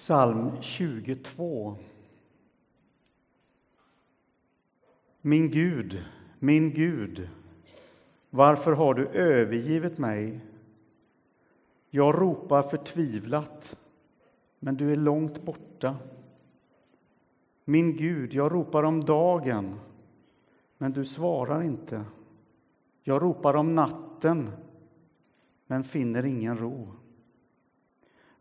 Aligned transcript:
Psalm 0.00 0.50
22. 0.60 1.76
Min 5.20 5.50
Gud, 5.50 6.04
min 6.38 6.70
Gud, 6.70 7.28
varför 8.30 8.72
har 8.72 8.94
du 8.94 9.06
övergivit 9.06 9.98
mig? 9.98 10.40
Jag 11.90 12.20
ropar 12.20 12.62
förtvivlat, 12.62 13.78
men 14.58 14.76
du 14.76 14.92
är 14.92 14.96
långt 14.96 15.42
borta. 15.42 15.96
Min 17.64 17.96
Gud, 17.96 18.34
jag 18.34 18.52
ropar 18.52 18.82
om 18.82 19.04
dagen, 19.04 19.80
men 20.78 20.92
du 20.92 21.04
svarar 21.04 21.62
inte. 21.62 22.04
Jag 23.02 23.22
ropar 23.22 23.54
om 23.54 23.74
natten, 23.74 24.50
men 25.66 25.84
finner 25.84 26.24
ingen 26.24 26.58
ro. 26.58 26.88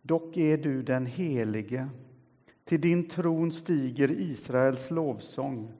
Dock 0.09 0.37
är 0.37 0.57
du 0.57 0.81
den 0.83 1.05
helige. 1.05 1.89
Till 2.63 2.81
din 2.81 3.09
tron 3.09 3.51
stiger 3.51 4.11
Israels 4.11 4.91
lovsång. 4.91 5.71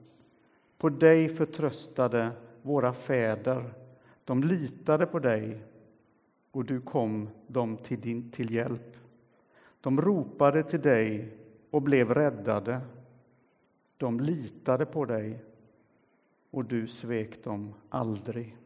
På 0.78 0.88
dig 0.88 1.28
förtröstade 1.28 2.30
våra 2.62 2.92
fäder. 2.92 3.74
De 4.24 4.42
litade 4.42 5.06
på 5.06 5.18
dig, 5.18 5.62
och 6.50 6.64
du 6.64 6.80
kom 6.80 7.28
dem 7.46 7.76
till, 7.76 8.00
din, 8.00 8.30
till 8.30 8.50
hjälp. 8.54 8.96
De 9.80 10.00
ropade 10.00 10.62
till 10.62 10.80
dig 10.80 11.36
och 11.70 11.82
blev 11.82 12.14
räddade. 12.14 12.80
De 13.96 14.20
litade 14.20 14.86
på 14.86 15.04
dig, 15.04 15.44
och 16.50 16.64
du 16.64 16.86
svek 16.86 17.44
dem 17.44 17.74
aldrig. 17.88 18.56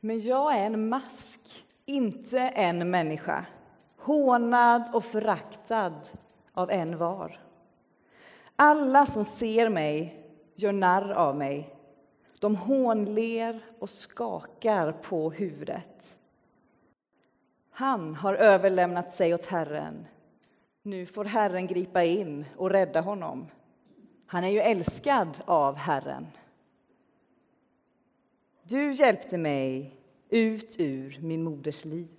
Men 0.00 0.20
jag 0.20 0.56
är 0.56 0.66
en 0.66 0.88
mask, 0.88 1.64
inte 1.84 2.40
en 2.40 2.90
människa 2.90 3.46
hånad 4.06 4.82
och 4.92 5.04
föraktad 5.04 5.94
av 6.52 6.70
en 6.70 6.98
var. 6.98 7.40
Alla 8.56 9.06
som 9.06 9.24
ser 9.24 9.68
mig 9.68 10.24
gör 10.54 10.72
narr 10.72 11.10
av 11.10 11.36
mig. 11.36 11.76
De 12.40 12.56
hånler 12.56 13.60
och 13.78 13.90
skakar 13.90 14.92
på 14.92 15.30
huvudet. 15.30 16.16
Han 17.70 18.14
har 18.14 18.34
överlämnat 18.34 19.14
sig 19.14 19.34
åt 19.34 19.46
Herren. 19.46 20.06
Nu 20.82 21.06
får 21.06 21.24
Herren 21.24 21.66
gripa 21.66 22.04
in 22.04 22.44
och 22.56 22.70
rädda 22.70 23.00
honom. 23.00 23.46
Han 24.26 24.44
är 24.44 24.50
ju 24.50 24.60
älskad 24.60 25.42
av 25.44 25.74
Herren. 25.74 26.26
Du 28.62 28.92
hjälpte 28.92 29.38
mig 29.38 29.96
ut 30.28 30.76
ur 30.78 31.18
min 31.22 31.42
moders 31.42 31.84
liv. 31.84 32.15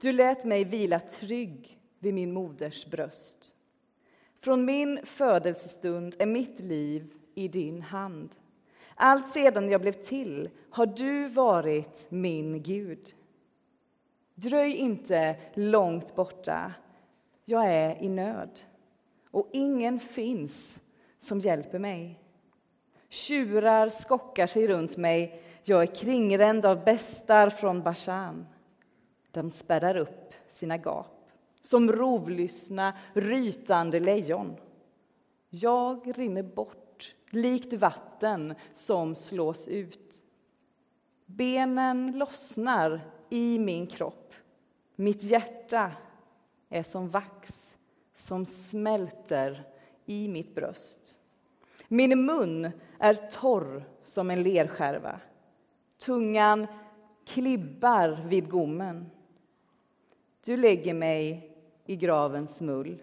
Du 0.00 0.12
lät 0.12 0.44
mig 0.44 0.64
vila 0.64 1.00
trygg 1.00 1.78
vid 1.98 2.14
min 2.14 2.32
moders 2.32 2.86
bröst. 2.86 3.54
Från 4.40 4.64
min 4.64 5.00
födelsestund 5.04 6.14
är 6.18 6.26
mitt 6.26 6.60
liv 6.60 7.12
i 7.34 7.48
din 7.48 7.82
hand. 7.82 8.36
Allt 8.94 9.32
sedan 9.32 9.70
jag 9.70 9.80
blev 9.80 9.92
till 9.92 10.50
har 10.70 10.86
du 10.86 11.28
varit 11.28 12.06
min 12.08 12.62
Gud. 12.62 13.14
Dröj 14.34 14.72
inte 14.72 15.36
långt 15.54 16.14
borta. 16.14 16.72
Jag 17.44 17.72
är 17.72 18.02
i 18.02 18.08
nöd 18.08 18.60
och 19.30 19.48
ingen 19.52 20.00
finns 20.00 20.80
som 21.20 21.40
hjälper 21.40 21.78
mig. 21.78 22.20
Tjurar 23.08 23.88
skockar 23.88 24.46
sig 24.46 24.66
runt 24.66 24.96
mig. 24.96 25.42
Jag 25.64 25.82
är 25.82 25.94
kringränd 25.94 26.66
av 26.66 26.84
bestar 26.84 27.50
från 27.50 27.82
Bashan. 27.82 28.46
De 29.34 29.50
spärrar 29.50 29.96
upp 29.96 30.34
sina 30.48 30.76
gap 30.76 31.30
som 31.62 31.92
rovlystna, 31.92 32.92
rytande 33.12 34.00
lejon. 34.00 34.56
Jag 35.50 36.18
rinner 36.18 36.42
bort 36.42 37.14
likt 37.30 37.72
vatten 37.72 38.54
som 38.74 39.14
slås 39.14 39.68
ut. 39.68 40.22
Benen 41.26 42.18
lossnar 42.18 43.00
i 43.30 43.58
min 43.58 43.86
kropp. 43.86 44.34
Mitt 44.96 45.22
hjärta 45.22 45.92
är 46.68 46.82
som 46.82 47.08
vax 47.08 47.74
som 48.16 48.46
smälter 48.46 49.64
i 50.06 50.28
mitt 50.28 50.54
bröst. 50.54 51.14
Min 51.88 52.24
mun 52.24 52.70
är 52.98 53.14
torr 53.14 53.84
som 54.02 54.30
en 54.30 54.42
lerskärva. 54.42 55.20
Tungan 55.98 56.66
klibbar 57.26 58.24
vid 58.28 58.48
gommen. 58.50 59.10
Du 60.44 60.56
lägger 60.56 60.94
mig 60.94 61.50
i 61.86 61.96
gravens 61.96 62.60
mull. 62.60 63.02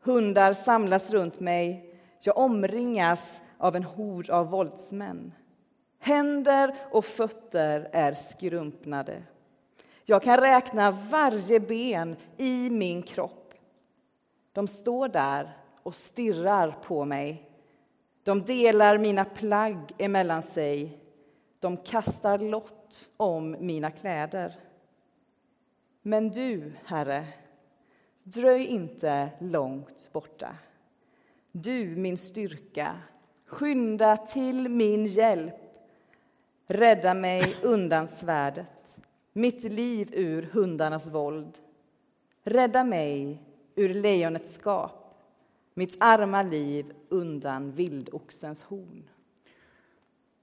Hundar 0.00 0.52
samlas 0.52 1.10
runt 1.10 1.40
mig. 1.40 1.94
Jag 2.20 2.38
omringas 2.38 3.40
av 3.58 3.76
en 3.76 3.84
hord 3.84 4.30
av 4.30 4.50
våldsmän. 4.50 5.32
Händer 5.98 6.74
och 6.90 7.04
fötter 7.04 7.88
är 7.92 8.14
skrumpnade. 8.14 9.22
Jag 10.04 10.22
kan 10.22 10.36
räkna 10.40 10.90
varje 10.90 11.60
ben 11.60 12.16
i 12.36 12.70
min 12.70 13.02
kropp. 13.02 13.54
De 14.52 14.68
står 14.68 15.08
där 15.08 15.56
och 15.82 15.94
stirrar 15.94 16.76
på 16.82 17.04
mig. 17.04 17.50
De 18.22 18.42
delar 18.42 18.98
mina 18.98 19.24
plagg 19.24 19.92
emellan 19.98 20.42
sig. 20.42 21.00
De 21.60 21.76
kastar 21.76 22.38
lott 22.38 23.10
om 23.16 23.56
mina 23.60 23.90
kläder. 23.90 24.67
Men 26.08 26.30
du, 26.30 26.72
Herre, 26.84 27.26
dröj 28.22 28.64
inte 28.64 29.30
långt 29.38 30.08
borta. 30.12 30.56
Du, 31.52 31.96
min 31.96 32.18
styrka, 32.18 32.96
skynda 33.46 34.16
till 34.16 34.68
min 34.68 35.06
hjälp. 35.06 35.54
Rädda 36.66 37.14
mig 37.14 37.54
undan 37.62 38.08
svärdet, 38.08 39.00
mitt 39.32 39.64
liv 39.64 40.08
ur 40.12 40.42
hundarnas 40.42 41.06
våld. 41.06 41.58
Rädda 42.42 42.84
mig 42.84 43.42
ur 43.74 43.94
lejonets 43.94 44.54
skap, 44.54 45.14
mitt 45.74 45.96
arma 46.00 46.42
liv 46.42 46.92
undan 47.08 47.72
vildoxens 47.72 48.62
horn. 48.62 49.08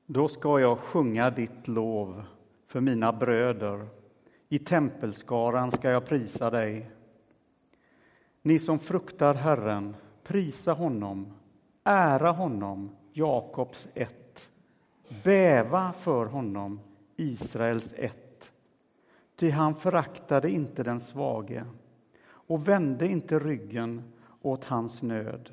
Då 0.06 0.28
ska 0.28 0.60
jag 0.60 0.80
sjunga 0.80 1.30
ditt 1.30 1.68
lov 1.68 2.24
för 2.68 2.82
mina 2.82 3.14
bröder 3.14 3.88
i 4.50 4.60
tempelskaran 4.60 5.72
ska 5.72 5.90
jag 5.90 6.06
prisa 6.06 6.50
dig. 6.50 6.92
Ni 8.42 8.60
som 8.60 8.80
fruktar 8.80 9.34
Herren, 9.34 9.96
prisa 10.24 10.74
honom, 10.74 11.34
ära 11.84 12.32
honom, 12.32 12.90
Jakobs 13.14 13.88
ett. 13.94 14.52
Bäva 15.24 15.94
för 15.94 16.26
honom, 16.26 16.80
Israels 17.16 17.94
ett. 17.98 18.52
Ty 19.36 19.50
han 19.50 19.76
föraktade 19.76 20.52
inte 20.52 20.84
den 20.84 21.00
svage 21.00 21.66
och 22.28 22.68
vände 22.68 23.08
inte 23.08 23.40
ryggen 23.40 24.04
åt 24.42 24.66
hans 24.66 25.02
nöd. 25.02 25.50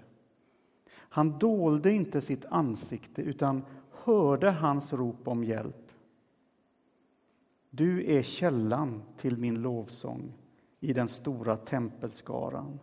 Han 0.95 1.39
dolde 1.39 1.93
inte 1.93 2.21
sitt 2.21 2.45
ansikte 2.45 3.23
utan 3.23 3.65
hörde 3.91 4.51
hans 4.51 4.93
rop 4.93 5.29
om 5.29 5.45
hjälp. 5.45 5.82
Du 7.75 8.13
är 8.13 8.23
källan 8.23 9.03
till 9.17 9.37
min 9.37 9.63
lovsång 9.63 10.33
i 10.81 10.93
den 10.93 11.09
stora 11.09 11.57
tempelskaran. 11.57 12.81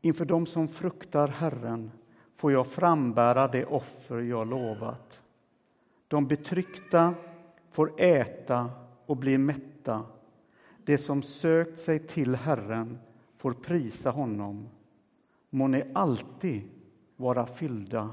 Inför 0.00 0.24
dem 0.24 0.46
som 0.46 0.68
fruktar 0.68 1.28
Herren 1.28 1.90
får 2.34 2.52
jag 2.52 2.66
frambära 2.66 3.48
det 3.48 3.64
offer 3.64 4.18
jag 4.20 4.46
lovat. 4.48 5.22
De 6.08 6.26
betryckta 6.26 7.14
får 7.70 8.00
äta 8.00 8.70
och 9.06 9.16
bli 9.16 9.38
mätta. 9.38 10.02
De 10.84 10.98
som 10.98 11.22
sökt 11.22 11.78
sig 11.78 11.98
till 11.98 12.34
Herren 12.34 12.98
får 13.36 13.52
prisa 13.52 14.10
honom. 14.10 14.68
Må 15.50 15.68
ni 15.68 15.84
alltid 15.94 16.62
vara 17.16 17.46
fyllda 17.46 18.10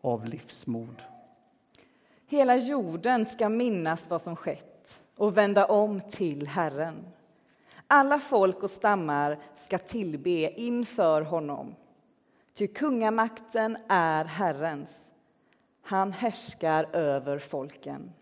av 0.00 0.26
livsmod. 0.26 1.02
Hela 2.26 2.56
jorden 2.56 3.24
ska 3.24 3.48
minnas 3.48 4.04
vad 4.08 4.22
som 4.22 4.36
skett 4.36 4.71
och 5.16 5.36
vända 5.36 5.64
om 5.64 6.00
till 6.00 6.46
Herren. 6.46 7.06
Alla 7.86 8.18
folk 8.18 8.62
och 8.62 8.70
stammar 8.70 9.38
ska 9.56 9.78
tillbe 9.78 10.60
inför 10.60 11.22
honom. 11.22 11.74
Ty 12.54 12.66
kungamakten 12.66 13.76
är 13.88 14.24
Herrens. 14.24 15.12
Han 15.82 16.12
härskar 16.12 16.96
över 16.96 17.38
folken. 17.38 18.12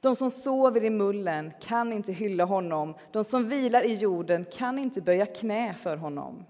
De 0.00 0.16
som 0.16 0.30
sover 0.30 0.84
i 0.84 0.90
mullen 0.90 1.52
kan 1.60 1.92
inte 1.92 2.12
hylla 2.12 2.44
honom. 2.44 2.94
De 3.10 3.24
som 3.24 3.48
vilar 3.48 3.82
i 3.82 3.94
jorden 3.94 4.44
kan 4.52 4.78
inte 4.78 5.00
böja 5.00 5.26
knä 5.26 5.74
för 5.74 5.96
honom. 5.96 6.44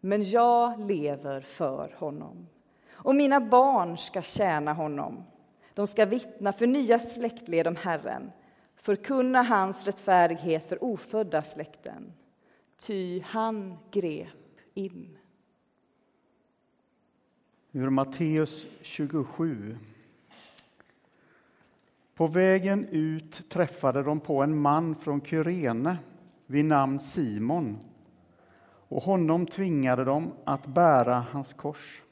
Men 0.00 0.24
jag 0.24 0.80
lever 0.80 1.40
för 1.40 1.94
honom, 1.98 2.48
och 2.90 3.14
mina 3.14 3.40
barn 3.40 3.98
ska 3.98 4.22
tjäna 4.22 4.72
honom. 4.72 5.24
De 5.74 5.86
ska 5.86 6.06
vittna 6.06 6.52
för 6.52 6.66
nya 6.66 6.98
släktled 6.98 7.66
om 7.66 7.76
Herren 7.76 8.32
förkunna 8.80 9.42
hans 9.42 9.86
rättfärdighet 9.86 10.68
för 10.68 10.84
ofödda 10.84 11.42
släkten. 11.42 12.12
ty 12.78 13.20
han 13.20 13.78
grep 13.90 14.28
in. 14.74 15.18
Ur 17.72 17.90
Matteus 17.90 18.66
27. 18.82 19.78
På 22.14 22.26
vägen 22.26 22.88
ut 22.90 23.50
träffade 23.50 24.02
de 24.02 24.20
på 24.20 24.42
en 24.42 24.58
man 24.60 24.94
från 24.94 25.20
Kyrene 25.20 25.98
vid 26.46 26.64
namn 26.64 27.00
Simon 27.00 27.78
och 28.88 29.02
honom 29.02 29.46
tvingade 29.46 30.04
de 30.04 30.32
att 30.44 30.66
bära 30.66 31.26
hans 31.30 31.52
kors. 31.52 32.02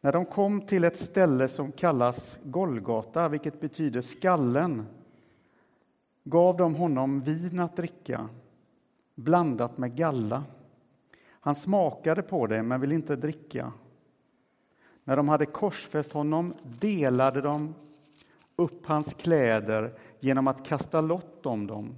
När 0.00 0.12
de 0.12 0.24
kom 0.24 0.60
till 0.60 0.84
ett 0.84 0.96
ställe 0.96 1.48
som 1.48 1.72
kallas 1.72 2.38
Golgata, 2.44 3.28
vilket 3.28 3.60
betyder 3.60 4.00
skallen, 4.00 4.86
gav 6.24 6.56
de 6.56 6.74
honom 6.74 7.20
vin 7.20 7.60
att 7.60 7.76
dricka, 7.76 8.28
blandat 9.14 9.78
med 9.78 9.96
galla. 9.96 10.44
Han 11.28 11.54
smakade 11.54 12.22
på 12.22 12.46
det, 12.46 12.62
men 12.62 12.80
ville 12.80 12.94
inte 12.94 13.16
dricka. 13.16 13.72
När 15.04 15.16
de 15.16 15.28
hade 15.28 15.46
korsfäst 15.46 16.12
honom 16.12 16.54
delade 16.62 17.40
de 17.40 17.74
upp 18.56 18.86
hans 18.86 19.14
kläder 19.14 19.98
genom 20.20 20.48
att 20.48 20.66
kasta 20.66 21.00
lott 21.00 21.46
om 21.46 21.66
dem 21.66 21.96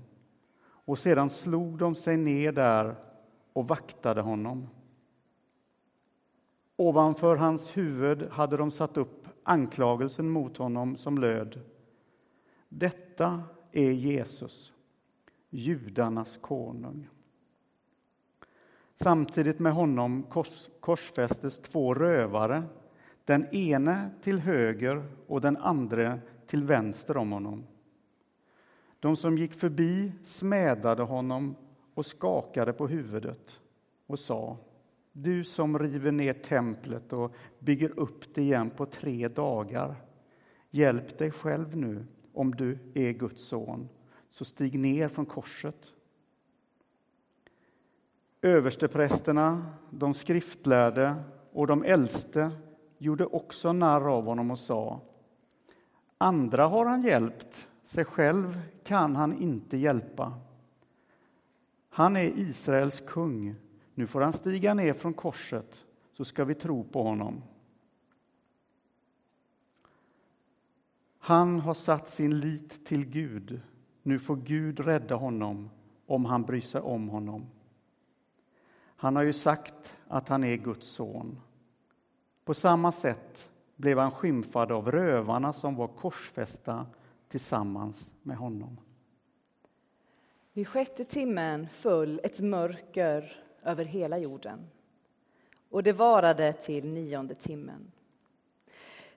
och 0.84 0.98
sedan 0.98 1.30
slog 1.30 1.78
de 1.78 1.94
sig 1.94 2.16
ner 2.16 2.52
där 2.52 2.94
och 3.52 3.68
vaktade 3.68 4.20
honom. 4.20 4.68
Ovanför 6.76 7.36
hans 7.36 7.76
huvud 7.76 8.28
hade 8.30 8.56
de 8.56 8.70
satt 8.70 8.96
upp 8.96 9.28
anklagelsen 9.42 10.30
mot 10.30 10.56
honom 10.56 10.96
som 10.96 11.18
löd 11.18 11.60
Detta 12.68 13.42
är 13.72 13.90
Jesus, 13.90 14.72
judarnas 15.50 16.36
konung. 16.36 17.08
Samtidigt 18.94 19.58
med 19.58 19.72
honom 19.72 20.22
kors, 20.22 20.70
korsfästes 20.80 21.58
två 21.58 21.94
rövare, 21.94 22.62
den 23.24 23.54
ene 23.54 24.10
till 24.22 24.38
höger 24.38 25.04
och 25.26 25.40
den 25.40 25.56
andra 25.56 26.18
till 26.46 26.64
vänster 26.64 27.16
om 27.16 27.32
honom. 27.32 27.66
De 29.00 29.16
som 29.16 29.38
gick 29.38 29.52
förbi 29.52 30.12
smädade 30.22 31.02
honom 31.02 31.56
och 31.94 32.06
skakade 32.06 32.72
på 32.72 32.88
huvudet 32.88 33.60
och 34.06 34.18
sa 34.18 34.56
Du 35.12 35.44
som 35.44 35.78
river 35.78 36.12
ner 36.12 36.32
templet 36.32 37.12
och 37.12 37.34
bygger 37.58 37.98
upp 37.98 38.34
det 38.34 38.42
igen 38.42 38.70
på 38.70 38.86
tre 38.86 39.28
dagar 39.28 39.96
hjälp 40.70 41.18
dig 41.18 41.30
själv 41.30 41.76
nu 41.76 42.06
om 42.32 42.54
du 42.54 42.78
är 42.94 43.12
Guds 43.12 43.42
son, 43.42 43.88
så 44.30 44.44
stig 44.44 44.78
ner 44.78 45.08
från 45.08 45.26
korset. 45.26 45.92
Översteprästerna, 48.42 49.66
de 49.90 50.14
skriftlärde 50.14 51.14
och 51.52 51.66
de 51.66 51.84
äldste 51.84 52.50
gjorde 52.98 53.26
också 53.26 53.72
narr 53.72 54.08
av 54.08 54.24
honom 54.24 54.50
och 54.50 54.58
sa 54.58 55.00
Andra 56.18 56.66
har 56.66 56.86
han 56.86 57.02
hjälpt, 57.02 57.68
sig 57.84 58.04
själv 58.04 58.60
kan 58.84 59.16
han 59.16 59.32
inte 59.42 59.76
hjälpa. 59.76 60.32
Han 61.88 62.16
är 62.16 62.24
Israels 62.24 63.02
kung. 63.06 63.54
Nu 63.94 64.06
får 64.06 64.20
han 64.20 64.32
stiga 64.32 64.74
ner 64.74 64.92
från 64.92 65.14
korset, 65.14 65.86
så 66.12 66.24
ska 66.24 66.44
vi 66.44 66.54
tro 66.54 66.84
på 66.84 67.02
honom. 67.02 67.42
Han 71.24 71.60
har 71.60 71.74
satt 71.74 72.08
sin 72.08 72.40
lit 72.40 72.86
till 72.86 73.06
Gud. 73.06 73.60
Nu 74.02 74.18
får 74.18 74.36
Gud 74.36 74.80
rädda 74.80 75.14
honom 75.14 75.70
om 76.06 76.24
han 76.24 76.42
bryr 76.42 76.60
sig 76.60 76.80
om 76.80 77.08
honom. 77.08 77.46
Han 78.96 79.16
har 79.16 79.22
ju 79.22 79.32
sagt 79.32 79.96
att 80.08 80.28
han 80.28 80.44
är 80.44 80.56
Guds 80.56 80.86
son. 80.86 81.40
På 82.44 82.54
samma 82.54 82.92
sätt 82.92 83.50
blev 83.76 83.98
han 83.98 84.10
skymfad 84.10 84.72
av 84.72 84.90
rövarna 84.90 85.52
som 85.52 85.76
var 85.76 85.88
korsfästa 85.88 86.86
tillsammans 87.28 88.12
med 88.22 88.36
honom. 88.36 88.80
Vid 90.52 90.68
sjätte 90.68 91.04
timmen 91.04 91.68
föll 91.68 92.20
ett 92.24 92.40
mörker 92.40 93.44
över 93.62 93.84
hela 93.84 94.18
jorden 94.18 94.70
och 95.70 95.82
det 95.82 95.92
varade 95.92 96.52
till 96.52 96.92
nionde 96.92 97.34
timmen. 97.34 97.92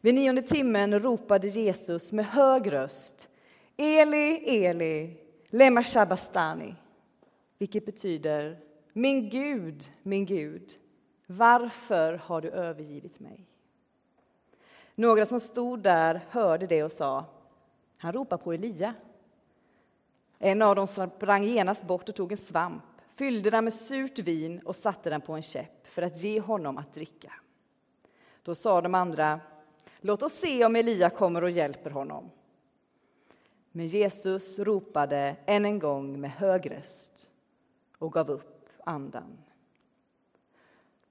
Vid 0.05 0.15
nionde 0.15 0.41
timmen 0.41 0.99
ropade 0.99 1.47
Jesus 1.47 2.11
med 2.11 2.25
hög 2.25 2.71
röst 2.71 3.29
Eli, 3.77 4.65
Eli, 4.65 5.17
lema 5.49 5.83
shabastani, 5.83 6.75
vilket 7.57 7.85
betyder 7.85 8.59
Min 8.93 9.29
Gud, 9.29 9.91
min 10.03 10.25
Gud, 10.25 10.71
varför 11.25 12.13
har 12.13 12.41
du 12.41 12.49
övergivit 12.49 13.19
mig? 13.19 13.47
Några 14.95 15.25
som 15.25 15.39
stod 15.39 15.79
där 15.79 16.21
hörde 16.29 16.67
det 16.67 16.83
och 16.83 16.91
sa 16.91 17.25
Han 17.97 18.13
ropar 18.13 18.37
på 18.37 18.53
Elia. 18.53 18.93
En 20.39 20.61
av 20.61 20.75
dem 20.75 20.87
sprang 20.87 21.43
genast 21.43 21.83
bort 21.83 22.09
och 22.09 22.15
tog 22.15 22.31
en 22.31 22.37
svamp, 22.37 22.83
fyllde 23.15 23.49
den 23.49 23.63
med 23.63 23.73
surt 23.73 24.19
vin 24.19 24.59
och 24.59 24.75
satte 24.75 25.09
den 25.09 25.21
på 25.21 25.33
en 25.33 25.43
käpp 25.43 25.87
för 25.87 26.01
att 26.01 26.17
ge 26.17 26.39
honom 26.39 26.77
att 26.77 26.93
dricka. 26.93 27.33
Då 28.43 28.55
sa 28.55 28.81
de 28.81 28.95
andra 28.95 29.39
Låt 30.05 30.23
oss 30.23 30.33
se 30.33 30.65
om 30.65 30.75
Elia 30.75 31.09
kommer 31.09 31.43
och 31.43 31.49
hjälper 31.49 31.89
honom. 31.89 32.31
Men 33.71 33.87
Jesus 33.87 34.59
ropade 34.59 35.35
än 35.45 35.65
en 35.65 35.79
gång 35.79 36.21
med 36.21 36.31
hög 36.31 36.71
röst 36.71 37.29
och 37.97 38.13
gav 38.13 38.31
upp 38.31 38.69
andan. 38.83 39.37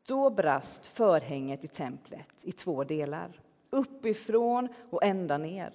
Då 0.06 0.30
brast 0.30 0.86
förhänget 0.86 1.64
i 1.64 1.68
templet 1.68 2.28
i 2.42 2.52
två 2.52 2.84
delar, 2.84 3.40
uppifrån 3.70 4.68
och 4.90 5.04
ända 5.04 5.38
ner. 5.38 5.72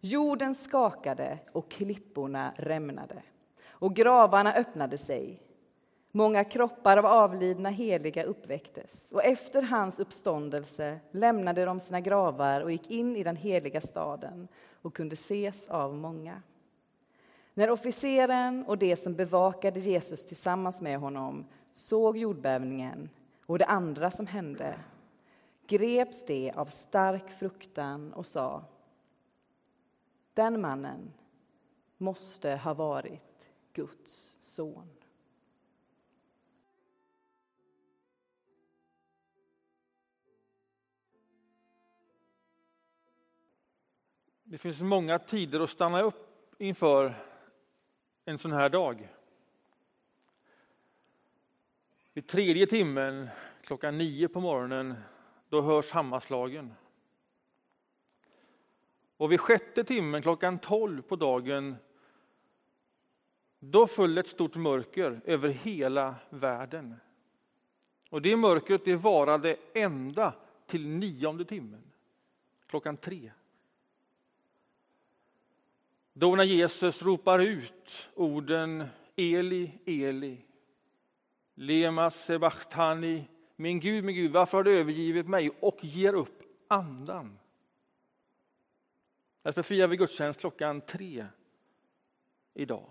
Jorden 0.00 0.54
skakade 0.54 1.38
och 1.52 1.70
klipporna 1.70 2.52
rämnade 2.56 3.22
och 3.68 3.96
gravarna 3.96 4.54
öppnade 4.54 4.98
sig. 4.98 5.42
Många 6.14 6.44
kroppar 6.44 6.96
av 6.96 7.06
avlidna 7.06 7.68
heliga 7.68 8.24
uppväcktes 8.24 9.12
och 9.12 9.24
efter 9.24 9.62
hans 9.62 9.98
uppståndelse 9.98 11.00
lämnade 11.10 11.64
de 11.64 11.80
sina 11.80 12.00
gravar 12.00 12.60
och 12.60 12.72
gick 12.72 12.90
in 12.90 13.16
i 13.16 13.22
den 13.22 13.36
heliga 13.36 13.80
staden 13.80 14.48
och 14.82 14.94
kunde 14.94 15.14
ses 15.14 15.68
av 15.68 15.94
många. 15.94 16.42
När 17.54 17.70
officeren 17.70 18.64
och 18.66 18.78
de 18.78 18.96
som 18.96 19.14
bevakade 19.14 19.80
Jesus 19.80 20.26
tillsammans 20.26 20.80
med 20.80 20.98
honom 20.98 21.44
såg 21.74 22.16
jordbävningen 22.16 23.10
och 23.46 23.58
det 23.58 23.66
andra 23.66 24.10
som 24.10 24.26
hände 24.26 24.74
greps 25.66 26.26
de 26.26 26.50
av 26.50 26.66
stark 26.66 27.30
fruktan 27.38 28.12
och 28.12 28.26
sa 28.26 28.64
den 30.34 30.60
mannen 30.60 31.12
måste 31.98 32.50
ha 32.50 32.74
varit 32.74 33.48
Guds 33.72 34.36
son. 34.40 35.01
Det 44.52 44.58
finns 44.58 44.80
många 44.80 45.18
tider 45.18 45.60
att 45.60 45.70
stanna 45.70 46.02
upp 46.02 46.54
inför 46.58 47.14
en 48.24 48.38
sån 48.38 48.52
här 48.52 48.68
dag. 48.68 49.08
Vid 52.12 52.28
tredje 52.28 52.66
timmen, 52.66 53.28
klockan 53.62 53.98
nio 53.98 54.28
på 54.28 54.40
morgonen, 54.40 54.94
då 55.48 55.60
hörs 55.60 55.90
hammarslagen. 55.90 56.74
Och 59.16 59.32
vid 59.32 59.40
sjätte 59.40 59.84
timmen, 59.84 60.22
klockan 60.22 60.58
tolv 60.58 61.02
på 61.02 61.16
dagen, 61.16 61.76
då 63.58 63.86
föll 63.86 64.18
ett 64.18 64.28
stort 64.28 64.56
mörker 64.56 65.20
över 65.24 65.48
hela 65.48 66.14
världen. 66.30 66.94
Och 68.10 68.22
det 68.22 68.36
mörkret 68.36 68.84
det 68.84 68.96
varade 68.96 69.56
ända 69.74 70.34
till 70.66 70.88
nionde 70.88 71.44
timmen, 71.44 71.82
klockan 72.66 72.96
tre. 72.96 73.32
Då 76.12 76.36
när 76.36 76.44
Jesus 76.44 77.02
ropar 77.02 77.38
ut 77.38 78.08
orden 78.14 78.86
Eli, 79.16 79.72
Eli, 79.86 80.44
lema 81.54 82.10
Sebachtani, 82.10 83.28
min 83.56 83.80
Gud, 83.80 84.04
min 84.04 84.14
Gud, 84.14 84.32
varför 84.32 84.58
har 84.58 84.64
du 84.64 84.78
övergivit 84.78 85.28
mig? 85.28 85.50
och 85.60 85.84
ger 85.84 86.14
upp 86.14 86.42
andan. 86.68 87.38
Därför 89.42 89.62
firar 89.62 89.86
vi 89.86 89.96
gudstjänst 89.96 90.40
klockan 90.40 90.80
tre 90.80 91.26
idag. 92.54 92.90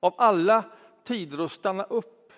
Av 0.00 0.14
alla 0.18 0.64
tider 1.04 1.44
att 1.44 1.52
stanna 1.52 1.84
upp 1.84 2.32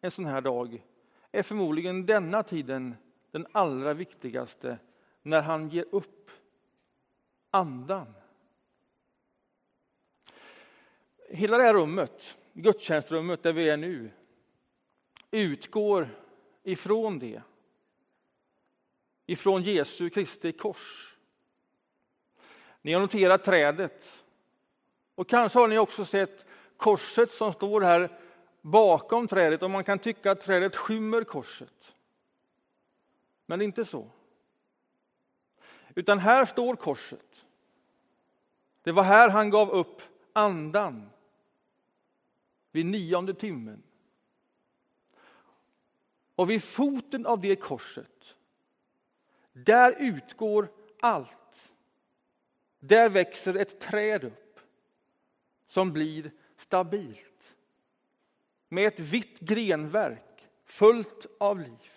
en 0.00 0.10
sån 0.10 0.26
här 0.26 0.40
dag 0.40 0.84
är 1.32 1.42
förmodligen 1.42 2.06
denna 2.06 2.42
tiden 2.42 2.94
den 3.30 3.46
allra 3.52 3.94
viktigaste 3.94 4.78
när 5.22 5.42
han 5.42 5.68
ger 5.68 5.84
upp 5.90 6.30
andan. 7.50 8.14
Hela 11.32 11.58
det 11.58 11.64
här 11.64 11.74
rummet 11.74 12.38
gudstjänstrummet 12.52 13.42
där 13.42 13.52
vi 13.52 13.68
är 13.68 13.76
nu 13.76 14.10
utgår 15.30 16.08
ifrån 16.62 17.18
det. 17.18 17.42
Ifrån 19.26 19.62
Jesu 19.62 20.10
Kristi 20.10 20.52
kors. 20.52 21.16
Ni 22.82 22.92
har 22.92 23.00
noterat 23.00 23.44
trädet. 23.44 24.24
Och 25.14 25.28
kanske 25.28 25.58
har 25.58 25.68
ni 25.68 25.78
också 25.78 26.04
sett 26.04 26.46
korset 26.76 27.30
som 27.30 27.52
står 27.52 27.80
här 27.80 28.18
bakom 28.60 29.28
trädet 29.28 29.62
och 29.62 29.70
man 29.70 29.84
kan 29.84 29.98
tycka 29.98 30.30
att 30.30 30.40
trädet 30.40 30.76
skymmer 30.76 31.24
korset. 31.24 31.94
Men 33.46 33.58
det 33.58 33.62
är 33.62 33.66
inte 33.66 33.84
så. 33.84 34.10
Utan 35.94 36.18
här 36.18 36.44
står 36.44 36.76
korset. 36.76 37.44
Det 38.82 38.92
var 38.92 39.02
här 39.02 39.28
han 39.28 39.50
gav 39.50 39.70
upp 39.70 40.02
andan 40.32 41.10
vid 42.72 42.86
nionde 42.86 43.34
timmen. 43.34 43.82
Och 46.34 46.50
vid 46.50 46.64
foten 46.64 47.26
av 47.26 47.40
det 47.40 47.56
korset, 47.56 48.34
där 49.52 49.96
utgår 49.98 50.68
allt. 51.00 51.72
Där 52.78 53.08
växer 53.08 53.54
ett 53.54 53.80
träd 53.80 54.24
upp 54.24 54.60
som 55.66 55.92
blir 55.92 56.30
stabilt 56.56 57.54
med 58.68 58.86
ett 58.86 59.00
vitt 59.00 59.40
grenverk 59.40 60.48
fullt 60.64 61.26
av 61.38 61.58
liv. 61.60 61.90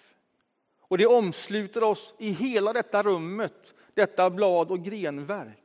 Och 0.79 0.97
det 0.97 1.05
omsluter 1.05 1.83
oss 1.83 2.13
i 2.17 2.29
hela 2.29 2.73
detta 2.73 3.03
rummet, 3.03 3.73
detta 3.93 4.29
blad 4.29 4.71
och 4.71 4.83
grenverk. 4.83 5.62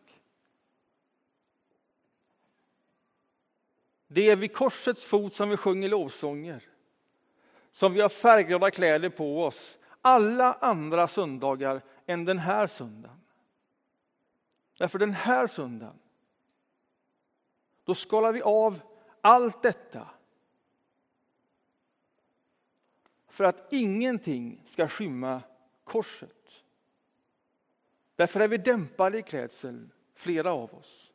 Det 4.08 4.30
är 4.30 4.36
vid 4.36 4.54
korsets 4.54 5.04
fot 5.04 5.32
som 5.32 5.48
vi 5.48 5.56
sjunger 5.56 5.88
lovsånger, 5.88 6.68
som 7.72 7.92
vi 7.92 8.00
har 8.00 8.08
färgglada 8.08 8.70
kläder 8.70 9.08
på 9.08 9.44
oss 9.44 9.78
alla 10.02 10.52
andra 10.52 11.08
söndagar 11.08 11.82
än 12.06 12.24
den 12.24 12.38
här 12.38 12.66
söndagen. 12.66 13.20
Därför 14.78 14.98
den 14.98 15.12
här 15.12 15.46
söndagen, 15.46 15.98
då 17.84 17.94
skalar 17.94 18.32
vi 18.32 18.42
av 18.42 18.80
allt 19.20 19.62
detta 19.62 20.08
för 23.26 23.44
att 23.44 23.72
ingenting 23.72 24.64
ska 24.66 24.88
skymma 24.88 25.42
korset. 25.84 26.62
Därför 28.16 28.40
är 28.40 28.48
vi 28.48 28.58
dämpade 28.58 29.18
i 29.18 29.22
klädseln, 29.22 29.90
flera 30.14 30.52
av 30.52 30.74
oss. 30.74 31.07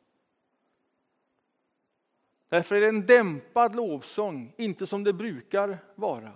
Därför 2.54 2.74
är 2.74 2.80
det 2.80 2.88
en 2.88 3.06
dämpad 3.06 3.76
lovsång, 3.76 4.54
inte 4.56 4.86
som 4.86 5.04
det 5.04 5.12
brukar 5.12 5.78
vara. 5.94 6.32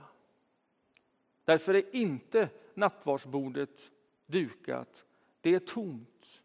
Därför 1.45 1.75
är 1.75 1.97
inte 1.97 2.49
nattvardsbordet 2.75 3.91
dukat, 4.27 5.05
det 5.41 5.55
är 5.55 5.59
tomt. 5.59 6.41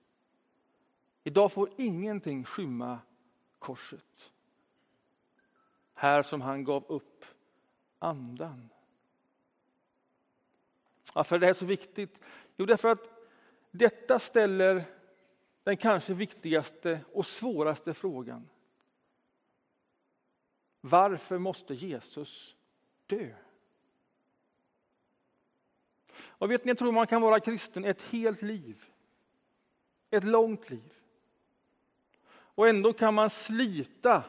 Idag 1.23 1.51
får 1.51 1.69
ingenting 1.77 2.43
skymma 2.43 2.99
korset. 3.59 4.31
Här 5.93 6.23
som 6.23 6.41
han 6.41 6.63
gav 6.63 6.85
upp 6.87 7.25
andan. 7.99 8.69
Varför 11.13 11.35
är 11.35 11.39
det 11.39 11.45
här 11.45 11.53
så 11.53 11.65
viktigt? 11.65 12.19
Jo, 12.57 12.65
därför 12.65 12.89
att 12.89 13.09
detta 13.71 14.19
ställer 14.19 14.83
den 15.63 15.77
kanske 15.77 16.13
viktigaste 16.13 16.99
och 17.13 17.25
svåraste 17.25 17.93
frågan. 17.93 18.49
Varför 20.85 21.37
måste 21.37 21.73
Jesus 21.73 22.55
dö? 23.07 23.33
Och 26.21 26.51
vet 26.51 26.65
ni, 26.65 26.69
jag 26.69 26.77
tror 26.77 26.91
man 26.91 27.07
kan 27.07 27.21
vara 27.21 27.39
kristen 27.39 27.85
ett 27.85 28.01
helt 28.01 28.41
liv. 28.41 28.85
Ett 30.09 30.23
långt 30.23 30.69
liv. 30.69 30.93
Och 32.27 32.67
ändå 32.67 32.93
kan 32.93 33.13
man 33.13 33.29
slita 33.29 34.23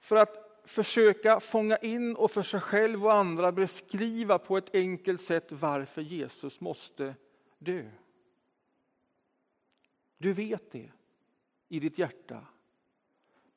för 0.00 0.16
att 0.16 0.62
försöka 0.64 1.40
fånga 1.40 1.76
in 1.76 2.16
och 2.16 2.30
för 2.30 2.42
sig 2.42 2.60
själv 2.60 3.04
och 3.04 3.14
andra 3.14 3.52
beskriva 3.52 4.38
på 4.38 4.56
ett 4.56 4.74
enkelt 4.74 5.20
sätt 5.20 5.52
varför 5.52 6.02
Jesus 6.02 6.60
måste 6.60 7.14
dö. 7.58 7.90
Du 10.18 10.32
vet 10.32 10.72
det 10.72 10.90
i 11.68 11.80
ditt 11.80 11.98
hjärta. 11.98 12.46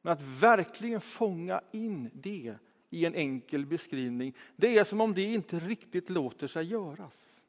Men 0.02 0.14
att 0.14 0.22
verkligen 0.22 1.02
fånga 1.02 1.62
in 1.72 2.10
det 2.14 2.56
i 2.90 3.06
en 3.06 3.16
enkel 3.16 3.66
beskrivning, 3.66 4.36
det 4.56 4.78
är 4.78 4.84
som 4.84 5.02
om 5.02 5.14
det 5.14 5.24
inte 5.24 5.60
riktigt 5.60 6.10
låter 6.10 6.48
sig 6.48 6.66
göras. 6.66 7.42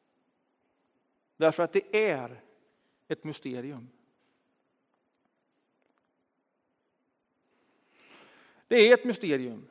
Därför 1.37 1.63
att 1.63 1.73
det 1.73 2.11
är 2.11 2.43
ett 3.09 3.25
mysterium. 3.25 3.89
Det 8.69 8.77
är 8.77 8.95
ett 8.95 9.05
mysterium. 9.05 9.69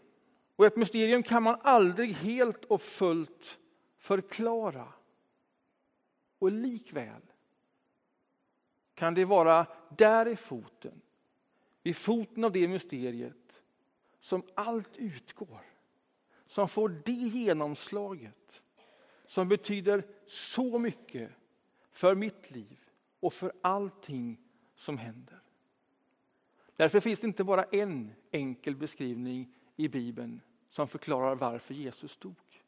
Och 0.56 0.66
ett 0.66 0.76
mysterium 0.76 1.24
kan 1.24 1.44
man 1.44 1.60
aldrig 1.62 2.14
helt 2.14 2.66
och 2.66 2.82
fullt 2.82 3.60
förklara. 3.98 4.94
Och 6.40 6.52
likväl 6.52 7.22
kan 8.94 9.14
det 9.14 9.26
vara 9.26 9.68
där 9.98 10.28
i 10.28 10.36
foten, 10.36 11.02
vid 11.84 11.96
foten 11.96 12.44
av 12.44 12.52
det 12.52 12.68
mysteriet, 12.68 13.64
som 14.20 14.44
allt 14.56 14.98
utgår. 14.98 15.62
Som 16.48 16.70
får 16.70 16.90
det 16.90 17.12
genomslaget 17.12 18.62
som 19.32 19.48
betyder 19.48 20.06
så 20.26 20.80
mycket 20.80 21.32
för 21.92 22.16
mitt 22.16 22.52
liv 22.52 22.80
och 23.20 23.34
för 23.34 23.54
allting 23.62 24.38
som 24.76 24.98
händer. 24.98 25.42
Därför 26.76 27.00
finns 27.00 27.20
det 27.20 27.28
inte 27.28 27.44
bara 27.44 27.64
en 27.64 28.14
enkel 28.32 28.76
beskrivning 28.76 29.54
i 29.76 29.88
Bibeln 29.88 30.42
som 30.70 30.88
förklarar 30.88 31.36
varför 31.36 31.74
Jesus 31.74 32.18
dog. 32.18 32.64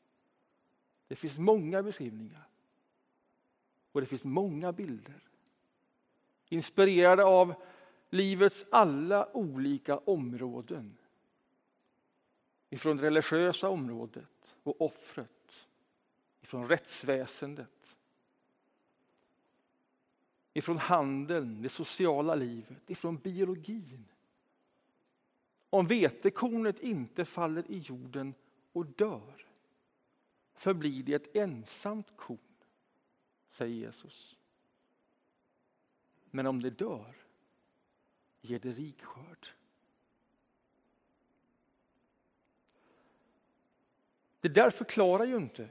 Det 1.07 1.15
finns 1.15 1.37
många 1.37 1.83
beskrivningar. 1.83 2.47
Och 3.91 4.01
det 4.01 4.07
finns 4.07 4.23
många 4.23 4.71
bilder. 4.71 5.23
Inspirerade 6.49 7.23
av 7.23 7.53
livets 8.13 8.65
alla 8.69 9.35
olika 9.35 9.97
områden. 9.97 10.97
Ifrån 12.69 12.97
det 12.97 13.03
religiösa 13.03 13.69
området 13.69 14.55
och 14.63 14.81
offret. 14.81 15.67
Ifrån 16.41 16.67
rättsväsendet. 16.67 17.97
Ifrån 20.53 20.77
handeln, 20.77 21.61
det 21.61 21.69
sociala 21.69 22.35
livet, 22.35 22.89
ifrån 22.89 23.17
biologin. 23.17 24.05
Om 25.69 25.87
vetekornet 25.87 26.79
inte 26.79 27.25
faller 27.25 27.71
i 27.71 27.77
jorden 27.77 28.33
och 28.71 28.85
dör 28.85 29.45
förblir 30.53 31.03
det 31.03 31.13
ett 31.13 31.35
ensamt 31.35 32.17
korn, 32.17 32.37
säger 33.51 33.75
Jesus. 33.75 34.39
Men 36.31 36.47
om 36.47 36.61
det 36.61 36.69
dör 36.69 37.22
ger 38.43 38.59
det 38.59 38.71
rik 38.71 39.03
skörd. 39.03 39.47
Det 44.39 44.49
där 44.49 44.69
förklarar 44.69 45.25
ju 45.25 45.35
inte 45.35 45.69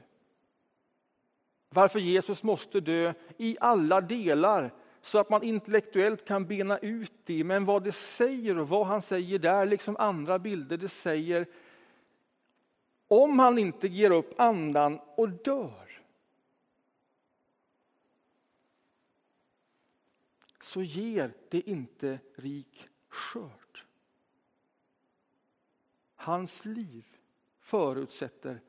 varför 1.69 1.99
Jesus 1.99 2.43
måste 2.43 2.79
dö 2.79 3.13
i 3.37 3.57
alla 3.59 4.01
delar 4.01 4.71
så 5.01 5.17
att 5.17 5.29
man 5.29 5.43
intellektuellt 5.43 6.25
kan 6.25 6.45
bena 6.45 6.77
ut 6.77 7.13
det. 7.23 7.43
Men 7.43 7.65
vad 7.65 7.83
det 7.83 7.91
säger 7.91 8.57
och 8.57 8.69
vad 8.69 8.87
han 8.87 9.01
säger 9.01 9.39
där, 9.39 9.65
liksom 9.65 9.97
andra 9.97 10.39
bilder, 10.39 10.77
det 10.77 10.89
säger 10.89 11.45
om 13.07 13.39
han 13.39 13.57
inte 13.57 13.87
ger 13.87 14.11
upp 14.11 14.39
andan 14.39 14.99
och 15.17 15.29
dör 15.29 15.92
så 20.63 20.81
ger 20.81 21.33
det 21.49 21.69
inte 21.69 22.19
rik 22.35 22.89
skörd. 23.07 23.85
Hans 26.15 26.65
liv 26.65 27.05
förutsätter 27.59 28.61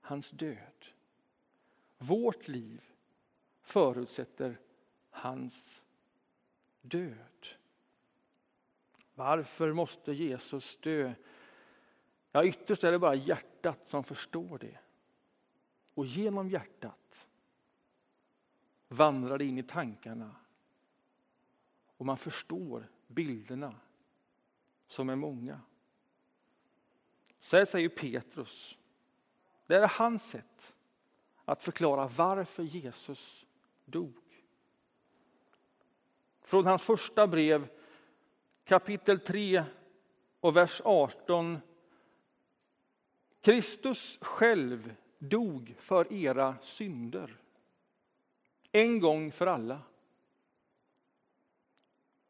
hans 0.00 0.30
död. 0.30 0.86
Vårt 1.98 2.48
liv 2.48 2.84
förutsätter 3.62 4.60
hans 5.10 5.82
död. 6.82 7.46
Varför 9.14 9.72
måste 9.72 10.12
Jesus 10.12 10.76
dö? 10.76 11.12
Ja, 12.32 12.44
ytterst 12.44 12.84
är 12.84 12.92
det 12.92 12.98
bara 12.98 13.14
hjärtat 13.14 13.88
som 13.88 14.04
förstår 14.04 14.58
det. 14.58 14.78
Och 15.94 16.06
genom 16.06 16.48
hjärtat 16.48 17.28
vandrar 18.88 19.38
det 19.38 19.44
in 19.44 19.58
i 19.58 19.62
tankarna. 19.62 20.36
Och 21.96 22.06
man 22.06 22.16
förstår 22.16 22.88
bilderna 23.06 23.74
som 24.86 25.08
är 25.08 25.16
många. 25.16 25.60
Så 27.40 27.56
här 27.56 27.64
säger 27.64 27.88
Petrus. 27.88 28.78
Det 29.66 29.76
är 29.76 29.88
hans 29.88 30.30
sätt 30.30 30.74
att 31.44 31.62
förklara 31.62 32.08
varför 32.16 32.62
Jesus 32.62 33.46
dog. 33.84 34.44
Från 36.40 36.66
hans 36.66 36.82
första 36.82 37.26
brev, 37.26 37.68
kapitel 38.64 39.20
3 39.20 39.64
och 40.40 40.56
vers 40.56 40.80
18. 40.84 41.58
Kristus 43.40 44.18
själv 44.20 44.94
dog 45.18 45.74
för 45.78 46.12
era 46.12 46.56
synder. 46.62 47.36
En 48.72 49.00
gång 49.00 49.32
för 49.32 49.46
alla. 49.46 49.80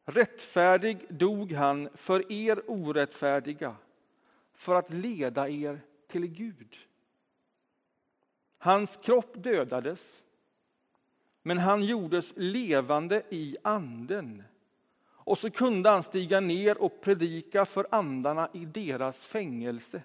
Rättfärdig 0.09 1.07
dog 1.09 1.53
han 1.53 1.89
för 1.95 2.33
er 2.33 2.71
orättfärdiga 2.71 3.77
för 4.55 4.75
att 4.75 4.91
leda 4.91 5.49
er 5.49 5.81
till 6.07 6.27
Gud. 6.27 6.77
Hans 8.59 8.97
kropp 9.03 9.33
dödades, 9.35 10.25
men 11.43 11.59
han 11.59 11.83
gjordes 11.83 12.33
levande 12.37 13.23
i 13.31 13.57
anden. 13.63 14.43
Och 15.07 15.39
så 15.39 15.51
kunde 15.51 15.91
han 15.91 16.03
stiga 16.03 16.41
ner 16.41 16.79
och 16.79 17.01
predika 17.01 17.65
för 17.65 17.87
andarna 17.91 18.49
i 18.53 18.65
deras 18.65 19.19
fängelse. 19.19 20.03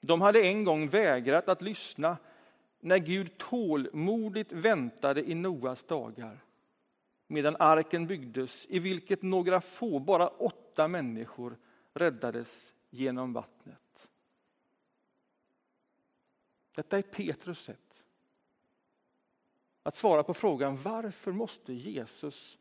De 0.00 0.20
hade 0.20 0.42
en 0.42 0.64
gång 0.64 0.88
vägrat 0.88 1.48
att 1.48 1.62
lyssna 1.62 2.16
när 2.80 2.98
Gud 2.98 3.38
tålmodigt 3.38 4.52
väntade 4.52 5.30
i 5.30 5.34
Noas 5.34 5.82
dagar 5.82 6.45
medan 7.26 7.56
arken 7.58 8.06
byggdes, 8.06 8.66
i 8.68 8.78
vilket 8.78 9.22
några 9.22 9.60
få, 9.60 9.98
bara 9.98 10.28
åtta 10.28 10.88
människor, 10.88 11.58
räddades 11.92 12.74
genom 12.90 13.32
vattnet. 13.32 14.08
Detta 16.74 16.98
är 16.98 17.02
Petrus 17.02 17.60
sätt 17.60 18.04
att 19.82 19.96
svara 19.96 20.22
på 20.22 20.34
frågan 20.34 20.82
varför 20.82 21.32
måste 21.32 21.72
Jesus 21.72 22.58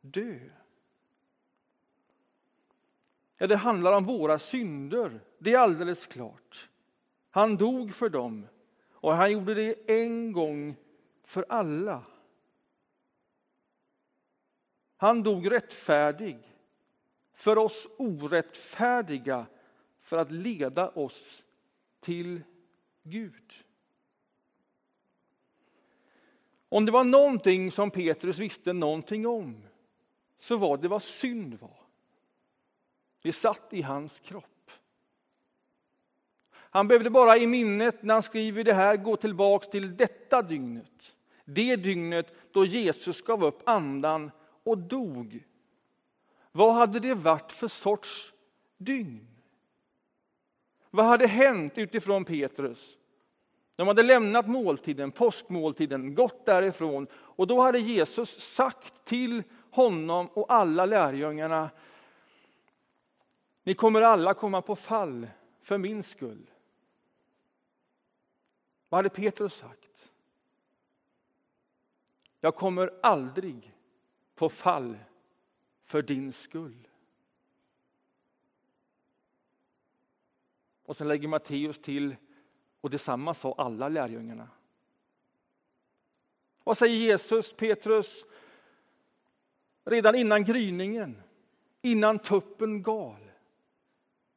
dö? 0.00 0.38
Ja, 3.36 3.46
det 3.46 3.56
handlar 3.56 3.92
om 3.92 4.04
våra 4.04 4.38
synder, 4.38 5.20
det 5.38 5.52
är 5.52 5.58
alldeles 5.58 6.06
klart. 6.06 6.70
Han 7.30 7.56
dog 7.56 7.94
för 7.94 8.08
dem 8.08 8.46
och 8.90 9.14
han 9.14 9.32
gjorde 9.32 9.54
det 9.54 9.90
en 10.02 10.32
gång 10.32 10.76
för 11.24 11.44
alla. 11.48 12.04
Han 15.00 15.22
dog 15.22 15.50
rättfärdig 15.50 16.38
för 17.34 17.58
oss 17.58 17.88
orättfärdiga 17.98 19.46
för 20.00 20.18
att 20.18 20.30
leda 20.30 20.88
oss 20.88 21.42
till 22.00 22.42
Gud. 23.02 23.52
Om 26.68 26.86
det 26.86 26.92
var 26.92 27.04
någonting 27.04 27.72
som 27.72 27.90
Petrus 27.90 28.38
visste 28.38 28.72
någonting 28.72 29.26
om 29.26 29.62
så 30.38 30.56
var 30.56 30.76
det 30.76 30.88
vad 30.88 31.02
synd 31.02 31.58
var. 31.60 31.76
Det 33.22 33.32
satt 33.32 33.72
i 33.72 33.82
hans 33.82 34.20
kropp. 34.20 34.70
Han 36.52 36.88
behövde 36.88 37.10
bara 37.10 37.36
i 37.36 37.46
minnet 37.46 38.02
när 38.02 38.14
han 38.14 38.22
skriver 38.22 38.64
det 38.64 38.74
här 38.74 38.96
gå 38.96 39.16
tillbaks 39.16 39.68
till 39.68 39.96
detta 39.96 40.42
dygnet. 40.42 41.14
Det 41.44 41.76
dygnet 41.76 42.34
då 42.52 42.64
Jesus 42.64 43.22
gav 43.22 43.44
upp 43.44 43.68
andan 43.68 44.30
och 44.64 44.78
dog. 44.78 45.44
Vad 46.52 46.74
hade 46.74 47.00
det 47.00 47.14
varit 47.14 47.52
för 47.52 47.68
sorts 47.68 48.32
dygn? 48.76 49.26
Vad 50.90 51.06
hade 51.06 51.26
hänt 51.26 51.78
utifrån 51.78 52.24
Petrus? 52.24 52.98
De 53.76 53.88
hade 53.88 54.02
lämnat 54.02 54.48
måltiden, 54.48 55.10
påskmåltiden, 55.10 56.14
gått 56.14 56.46
därifrån 56.46 57.06
och 57.12 57.46
då 57.46 57.60
hade 57.60 57.78
Jesus 57.78 58.40
sagt 58.40 59.04
till 59.04 59.42
honom 59.70 60.26
och 60.26 60.52
alla 60.52 60.86
lärjungarna 60.86 61.70
Ni 63.62 63.74
kommer 63.74 64.02
alla 64.02 64.34
komma 64.34 64.62
på 64.62 64.76
fall 64.76 65.26
för 65.62 65.78
min 65.78 66.02
skull. 66.02 66.50
Vad 68.88 68.98
hade 68.98 69.08
Petrus 69.08 69.54
sagt? 69.54 70.10
Jag 72.40 72.54
kommer 72.54 72.90
aldrig 73.02 73.74
på 74.40 74.48
fall 74.48 74.98
för 75.84 76.02
din 76.02 76.32
skull. 76.32 76.88
Och 80.82 80.96
sen 80.96 81.08
lägger 81.08 81.28
Matteus 81.28 81.78
till, 81.78 82.16
och 82.80 82.90
detsamma 82.90 83.34
sa 83.34 83.54
alla 83.58 83.88
lärjungarna. 83.88 84.48
Vad 86.64 86.78
säger 86.78 86.96
Jesus, 86.96 87.52
Petrus? 87.52 88.24
Redan 89.84 90.14
innan 90.14 90.44
gryningen, 90.44 91.22
innan 91.82 92.18
tuppen 92.18 92.82
gal, 92.82 93.30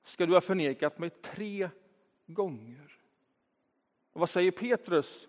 ska 0.03 0.25
du 0.25 0.33
ha 0.33 0.41
förnekat 0.41 0.99
mig 0.99 1.09
tre 1.09 1.69
gånger. 2.25 2.99
Och 4.13 4.19
vad 4.19 4.29
säger 4.29 4.51
Petrus? 4.51 5.27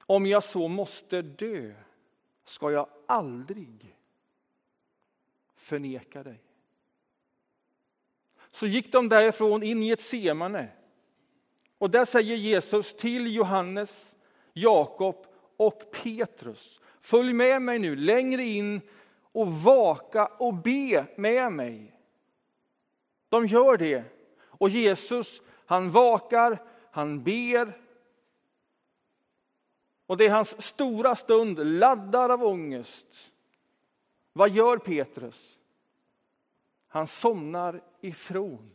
Om 0.00 0.26
jag 0.26 0.44
så 0.44 0.68
måste 0.68 1.22
dö 1.22 1.74
ska 2.44 2.70
jag 2.70 2.88
aldrig 3.12 3.96
förneka 5.56 6.22
dig. 6.22 6.40
Så 8.50 8.66
gick 8.66 8.92
de 8.92 9.08
därifrån 9.08 9.62
in 9.62 9.82
i 9.82 9.90
ett 9.90 10.00
semane. 10.00 10.68
Och 11.78 11.90
där 11.90 12.04
säger 12.04 12.36
Jesus 12.36 12.96
till 12.96 13.34
Johannes, 13.34 14.14
Jakob 14.52 15.26
och 15.56 15.90
Petrus. 16.02 16.80
Följ 17.00 17.32
med 17.32 17.62
mig 17.62 17.78
nu 17.78 17.96
längre 17.96 18.44
in 18.44 18.80
och 19.32 19.52
vaka 19.52 20.26
och 20.26 20.54
be 20.54 21.06
med 21.16 21.52
mig. 21.52 21.94
De 23.28 23.46
gör 23.46 23.76
det. 23.76 24.04
Och 24.40 24.68
Jesus, 24.68 25.40
han 25.66 25.90
vakar, 25.90 26.62
han 26.90 27.22
ber. 27.22 27.81
Och 30.12 30.18
det 30.18 30.26
är 30.26 30.30
hans 30.30 30.62
stora 30.62 31.16
stund, 31.16 31.78
laddad 31.78 32.30
av 32.30 32.44
ångest. 32.44 33.32
Vad 34.32 34.50
gör 34.50 34.76
Petrus? 34.76 35.58
Han 36.88 37.06
somnar 37.06 37.82
ifrån 38.00 38.70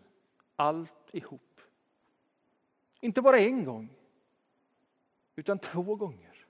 alltihop. 0.56 1.62
Inte 3.02 3.22
bara 3.22 3.40
en 3.40 3.66
gång, 3.66 3.90
utan 5.36 5.60
två 5.60 5.96
gånger. 5.96 6.46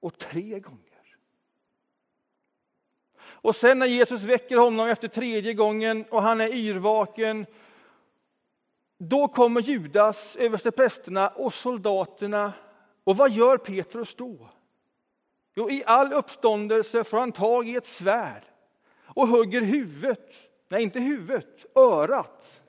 Och 0.00 0.18
tre 0.18 0.60
gånger. 0.60 1.16
Och 3.18 3.56
sen 3.56 3.78
när 3.78 3.86
Jesus 3.86 4.22
väcker 4.22 4.56
honom 4.56 4.88
efter 4.88 5.08
tredje 5.08 5.54
gången 5.54 6.04
och 6.10 6.22
han 6.22 6.40
är 6.40 6.48
yrvaken 6.48 7.46
då 8.98 9.28
kommer 9.28 9.60
Judas, 9.60 10.36
översteprästerna 10.36 11.28
och 11.28 11.54
soldaterna. 11.54 12.52
Och 13.04 13.16
vad 13.16 13.30
gör 13.30 13.56
Petrus 13.56 14.14
då? 14.14 14.48
Jo, 15.54 15.70
i 15.70 15.84
all 15.86 16.12
uppståndelse 16.12 17.04
får 17.04 17.18
han 17.18 17.32
tag 17.32 17.68
i 17.68 17.76
ett 17.76 17.86
svärd 17.86 18.42
och 19.02 19.28
hugger 19.28 19.60
huvudet, 19.60 20.34
nej 20.68 20.82
inte 20.82 21.00
huvudet, 21.00 21.66
örat 21.76 22.60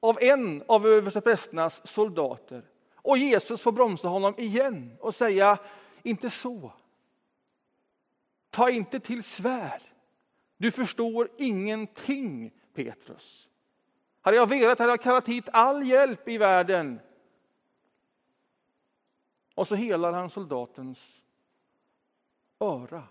av 0.00 0.18
en 0.20 0.62
av 0.66 0.86
översteprästernas 0.86 1.86
soldater. 1.86 2.64
Och 2.94 3.18
Jesus 3.18 3.62
får 3.62 3.72
bromsa 3.72 4.08
honom 4.08 4.34
igen 4.38 4.96
och 5.00 5.14
säga, 5.14 5.58
inte 6.02 6.30
så. 6.30 6.72
Ta 8.50 8.70
inte 8.70 9.00
till 9.00 9.22
svärd. 9.22 9.82
Du 10.56 10.70
förstår 10.70 11.28
ingenting, 11.38 12.52
Petrus. 12.74 13.48
Hade 14.20 14.36
jag 14.36 14.48
velat 14.48 14.78
hade 14.78 14.92
jag 14.92 15.02
kallat 15.02 15.28
hit 15.28 15.48
all 15.52 15.86
hjälp 15.86 16.28
i 16.28 16.38
världen 16.38 17.00
och 19.54 19.68
så 19.68 19.74
helar 19.74 20.12
han 20.12 20.30
soldatens 20.30 21.22
öra. 22.58 23.08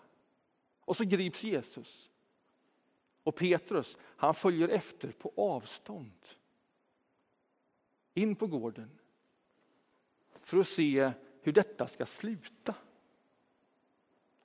Och 0.79 0.97
så 0.97 1.03
grips 1.03 1.43
Jesus. 1.43 2.09
Och 3.23 3.35
Petrus, 3.35 3.97
han 4.01 4.35
följer 4.35 4.69
efter 4.69 5.11
på 5.11 5.33
avstånd. 5.35 6.25
In 8.13 8.35
på 8.35 8.47
gården. 8.47 8.99
För 10.41 10.57
att 10.57 10.67
se 10.67 11.11
hur 11.41 11.51
detta 11.51 11.87
ska 11.87 12.05
sluta. 12.05 12.75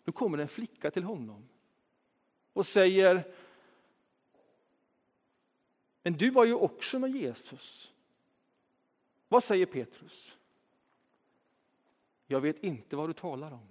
Nu 0.05 0.13
kommer 0.13 0.39
en 0.39 0.49
flicka 0.49 0.91
till 0.91 1.05
honom 1.05 1.49
och 2.53 2.67
säger 2.67 3.35
Men 6.07 6.17
du 6.17 6.31
var 6.31 6.45
ju 6.45 6.55
också 6.55 6.99
med 6.99 7.11
Jesus. 7.11 7.93
Vad 9.29 9.45
säger 9.45 9.67
Petrus? 9.67 10.36
Jag 12.27 12.41
vet 12.41 12.59
inte 12.65 12.97
vad 12.97 13.09
du 13.09 13.12
talar 13.12 13.53
om. 13.53 13.69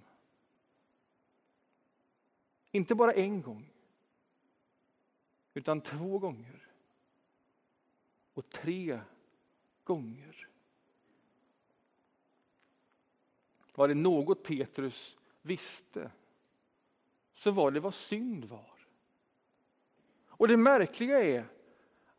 Inte 2.70 2.94
bara 2.94 3.12
en 3.12 3.42
gång, 3.42 3.72
utan 5.54 5.80
två 5.80 6.18
gånger. 6.18 6.68
Och 8.34 8.50
tre 8.50 9.00
gånger. 9.84 10.48
Var 13.74 13.88
det 13.88 13.94
något 13.94 14.42
Petrus 14.42 15.16
visste 15.42 16.10
så 17.34 17.50
var 17.50 17.70
det 17.70 17.80
vad 17.80 17.94
synd 17.94 18.44
var. 18.44 18.76
Och 20.28 20.48
det 20.48 20.56
märkliga 20.56 21.24
är 21.24 21.48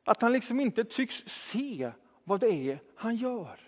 att 0.03 0.21
han 0.21 0.33
liksom 0.33 0.59
inte 0.59 0.83
tycks 0.83 1.23
se 1.27 1.91
vad 2.23 2.39
det 2.39 2.51
är 2.51 2.81
han 2.95 3.15
gör. 3.15 3.66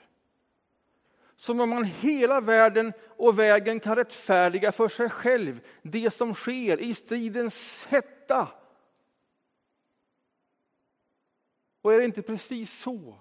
Som 1.39 1.59
om 1.59 1.69
man 1.69 1.83
hela 1.83 2.41
världen 2.41 2.93
och 3.07 3.39
vägen 3.39 3.79
kan 3.79 3.95
rättfärdiga 3.95 4.71
för 4.71 4.89
sig 4.89 5.09
själv 5.09 5.61
det 5.81 6.13
som 6.13 6.33
sker 6.33 6.81
i 6.81 6.93
stridens 6.93 7.85
hetta. 7.85 8.47
Och 11.81 11.93
är 11.93 11.97
det 11.97 12.05
inte 12.05 12.21
precis 12.21 12.79
så 12.79 13.19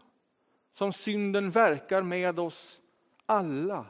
som 0.72 0.92
synden 0.92 1.50
verkar 1.50 2.02
med 2.02 2.38
oss 2.40 2.81
alla? 3.26 3.87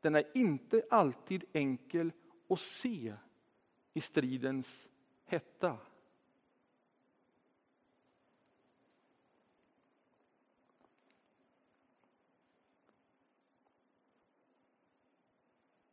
Den 0.00 0.14
är 0.14 0.24
inte 0.34 0.82
alltid 0.90 1.44
enkel 1.52 2.12
att 2.48 2.60
se 2.60 3.14
i 3.94 4.00
stridens 4.00 4.88
hetta. 5.24 5.76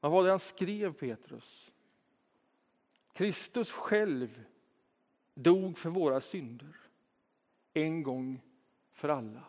Vad 0.06 0.12
var 0.12 0.24
det 0.24 0.30
han 0.30 0.40
skrev, 0.40 0.94
Petrus? 0.94 1.72
Kristus 3.14 3.72
själv 3.72 4.44
dog 5.34 5.78
för 5.78 5.90
våra 5.90 6.22
synder 6.22 6.76
en 7.74 8.04
gång 8.04 8.42
för 8.92 9.10
alla. 9.10 9.44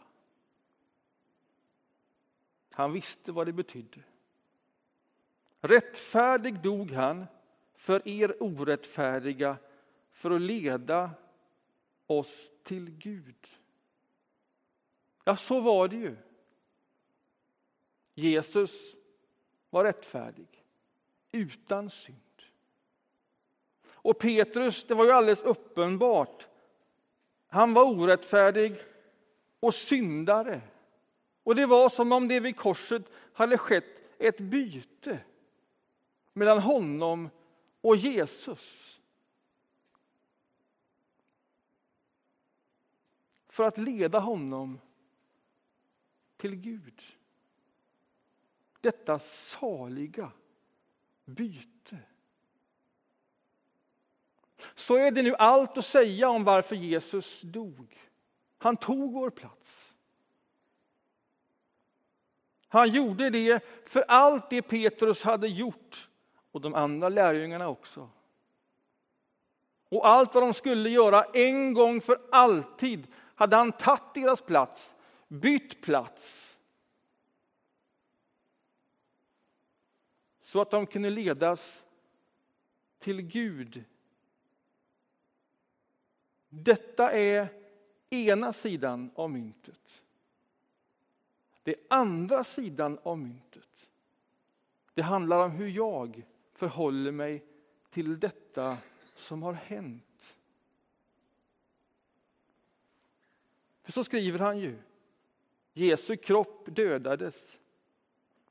Han 2.70 2.92
visste 2.92 3.32
vad 3.32 3.46
det 3.46 3.52
betydde. 3.52 4.02
Rättfärdig 5.60 6.62
dog 6.62 6.90
han 6.90 7.26
för 7.74 8.08
er 8.08 8.42
orättfärdiga 8.42 9.56
för 10.10 10.30
att 10.30 10.42
leda 10.42 11.10
oss 12.06 12.50
till 12.62 12.90
Gud. 12.90 13.48
Ja, 15.24 15.36
så 15.36 15.60
var 15.60 15.88
det 15.88 15.96
ju. 15.96 16.16
Jesus 18.14 18.95
var 19.70 19.84
rättfärdig, 19.84 20.64
utan 21.32 21.90
synd. 21.90 22.20
Och 23.88 24.18
Petrus, 24.18 24.84
det 24.84 24.94
var 24.94 25.04
ju 25.04 25.10
alldeles 25.10 25.42
uppenbart, 25.42 26.48
han 27.48 27.74
var 27.74 27.84
orättfärdig 27.84 28.76
och 29.60 29.74
syndare. 29.74 30.60
Och 31.42 31.54
det 31.54 31.66
var 31.66 31.88
som 31.88 32.12
om 32.12 32.28
det 32.28 32.40
vid 32.40 32.56
korset 32.56 33.02
hade 33.32 33.58
skett 33.58 33.84
ett 34.18 34.40
byte 34.40 35.18
mellan 36.32 36.58
honom 36.58 37.30
och 37.80 37.96
Jesus. 37.96 39.00
För 43.48 43.64
att 43.64 43.78
leda 43.78 44.18
honom 44.18 44.80
till 46.36 46.54
Gud. 46.54 47.02
Detta 48.86 49.18
saliga 49.18 50.30
byte. 51.24 51.98
Så 54.74 54.96
är 54.96 55.10
det 55.10 55.22
nu 55.22 55.34
allt 55.34 55.78
att 55.78 55.86
säga 55.86 56.28
om 56.28 56.44
varför 56.44 56.76
Jesus 56.76 57.40
dog. 57.40 57.98
Han 58.58 58.76
tog 58.76 59.12
vår 59.12 59.30
plats. 59.30 59.94
Han 62.68 62.90
gjorde 62.90 63.30
det 63.30 63.64
för 63.86 64.04
allt 64.08 64.50
det 64.50 64.62
Petrus 64.62 65.22
hade 65.22 65.48
gjort 65.48 66.08
och 66.52 66.60
de 66.60 66.74
andra 66.74 67.08
lärjungarna 67.08 67.68
också. 67.68 68.10
Och 69.88 70.08
allt 70.08 70.34
vad 70.34 70.42
de 70.44 70.54
skulle 70.54 70.90
göra 70.90 71.24
en 71.24 71.74
gång 71.74 72.00
för 72.00 72.18
alltid 72.32 73.06
hade 73.34 73.56
han 73.56 73.72
tagit 73.72 74.14
deras 74.14 74.42
plats, 74.42 74.94
bytt 75.28 75.82
plats. 75.82 76.55
Så 80.46 80.60
att 80.60 80.70
de 80.70 80.86
kunde 80.86 81.10
ledas 81.10 81.82
till 82.98 83.22
Gud. 83.22 83.84
Detta 86.48 87.12
är 87.12 87.48
ena 88.10 88.52
sidan 88.52 89.10
av 89.14 89.30
myntet. 89.30 90.02
Det 91.62 91.70
är 91.70 91.80
andra 91.90 92.44
sidan 92.44 92.98
av 93.02 93.18
myntet. 93.18 93.88
Det 94.94 95.02
handlar 95.02 95.44
om 95.44 95.50
hur 95.50 95.68
jag 95.68 96.22
förhåller 96.52 97.12
mig 97.12 97.44
till 97.90 98.20
detta 98.20 98.78
som 99.14 99.42
har 99.42 99.52
hänt. 99.52 100.36
För 103.82 103.92
så 103.92 104.04
skriver 104.04 104.38
han 104.38 104.58
ju. 104.58 104.78
Jesu 105.72 106.16
kropp 106.16 106.64
dödades, 106.66 107.58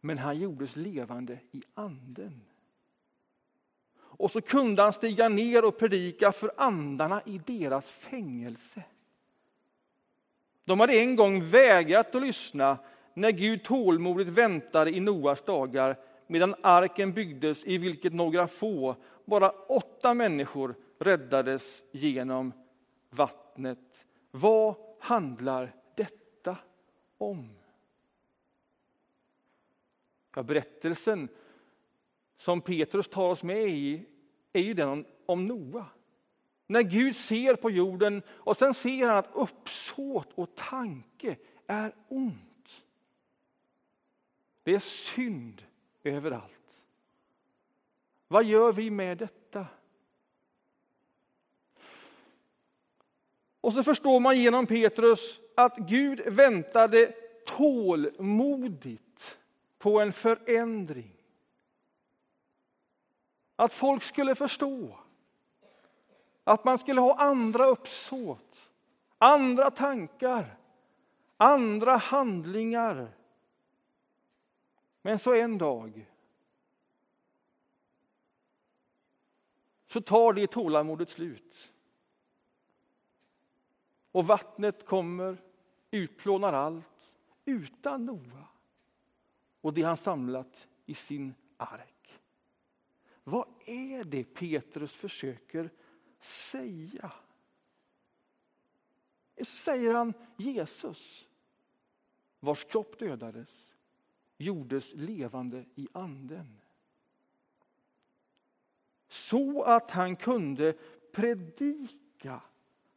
men 0.06 0.18
han 0.18 0.40
gjordes 0.40 0.76
levande 0.76 1.40
i 1.52 1.64
anden. 1.74 2.42
Och 3.98 4.32
så 4.32 4.42
kunde 4.42 4.82
han 4.82 4.94
stiga 4.94 5.30
ner 5.30 5.66
och 5.66 5.78
predika 5.78 6.32
för 6.32 6.52
andarna 6.58 7.22
i 7.26 7.42
deras 7.46 7.90
fängelse. 7.90 8.84
De 10.66 10.80
hade 10.80 11.00
en 11.00 11.16
gång 11.16 11.44
vägrat 11.44 12.16
att 12.16 12.22
lyssna 12.22 12.78
när 13.14 13.32
Gud 13.32 13.64
tålmodigt 13.64 14.30
väntade 14.30 14.92
i 14.92 15.00
Noas 15.00 15.42
dagar 15.42 15.98
medan 16.28 16.56
arken 16.62 17.14
byggdes 17.14 17.64
i 17.64 17.78
vilket 17.78 18.14
några 18.14 18.48
få, 18.48 18.96
bara 19.26 19.50
åtta 19.50 20.14
människor 20.14 20.76
räddades 21.00 21.84
genom 21.92 22.54
vattnet. 23.10 24.06
Vad 24.32 24.76
handlar 25.00 25.74
detta 25.96 26.58
om? 27.18 27.50
Ja, 30.36 30.44
berättelsen 30.44 31.30
som 32.38 32.62
Petrus 32.62 33.08
tar 33.08 33.30
oss 33.30 33.44
med 33.44 33.68
i 33.68 34.06
är 34.54 34.62
ju 34.62 34.74
den 34.74 35.06
om 35.26 35.48
Noa. 35.48 35.86
När 36.68 36.82
Gud 36.82 37.16
ser 37.16 37.56
på 37.56 37.72
jorden 37.72 38.22
och 38.30 38.58
sen 38.58 38.74
ser 38.74 39.08
han 39.08 39.18
att 39.18 39.30
uppsåt 39.34 40.34
och 40.34 40.56
tanke 40.56 41.38
är 41.68 41.96
ont. 42.08 42.84
Det 44.64 44.76
är 44.76 44.80
synd 44.80 45.64
överallt. 46.04 46.82
Vad 48.28 48.44
gör 48.44 48.74
vi 48.74 48.90
med 48.90 49.18
detta? 49.18 49.68
Och 53.62 53.74
så 53.74 53.84
förstår 53.84 54.20
man 54.20 54.40
genom 54.40 54.68
Petrus 54.68 55.40
att 55.56 55.78
Gud 55.78 56.22
väntade 56.26 57.14
tålmodigt 57.46 59.05
på 59.86 60.00
en 60.00 60.14
förändring. 60.14 61.16
Att 63.56 63.74
folk 63.74 64.04
skulle 64.04 64.36
förstå. 64.36 65.00
Att 66.44 66.64
man 66.64 66.78
skulle 66.78 67.02
ha 67.02 67.16
andra 67.16 67.66
uppsåt, 67.66 68.72
andra 69.18 69.72
tankar, 69.72 70.58
andra 71.38 71.98
handlingar 71.98 73.12
men 75.02 75.20
så 75.20 75.34
en 75.34 75.58
dag 75.58 76.12
så 79.88 80.02
tar 80.02 80.34
det 80.34 80.48
tålamodet 80.48 81.10
slut. 81.10 81.72
Och 84.12 84.28
vattnet 84.28 84.86
kommer, 84.86 85.38
utplånar 85.92 86.54
allt, 86.54 87.12
utan 87.46 88.06
Noa 88.06 88.55
och 89.66 89.74
det 89.74 89.82
han 89.82 89.98
samlat 89.98 90.68
i 90.86 90.94
sin 90.94 91.34
ark. 91.58 92.20
Vad 93.24 93.48
är 93.66 94.04
det 94.04 94.24
Petrus 94.24 94.96
försöker 94.96 95.70
säga? 96.20 97.14
Så 99.38 99.46
säger 99.46 99.94
han 99.94 100.14
Jesus, 100.38 101.28
vars 102.40 102.64
kropp 102.64 103.00
dödades 103.00 103.74
gjordes 104.38 104.94
levande 104.94 105.66
i 105.76 105.88
anden. 105.92 106.62
Så 109.08 109.64
att 109.64 109.92
han 109.92 110.16
kunde 110.16 110.74
predika 111.12 112.42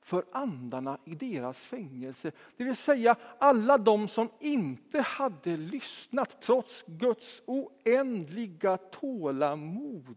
för 0.08 0.24
andarna 0.32 0.98
i 1.04 1.14
deras 1.14 1.64
fängelse. 1.64 2.32
Det 2.56 2.64
vill 2.64 2.76
säga 2.76 3.16
alla 3.38 3.78
de 3.78 4.08
som 4.08 4.28
inte 4.40 5.00
hade 5.00 5.56
lyssnat 5.56 6.42
trots 6.42 6.84
Guds 6.86 7.42
oändliga 7.46 8.76
tålamod. 8.76 10.16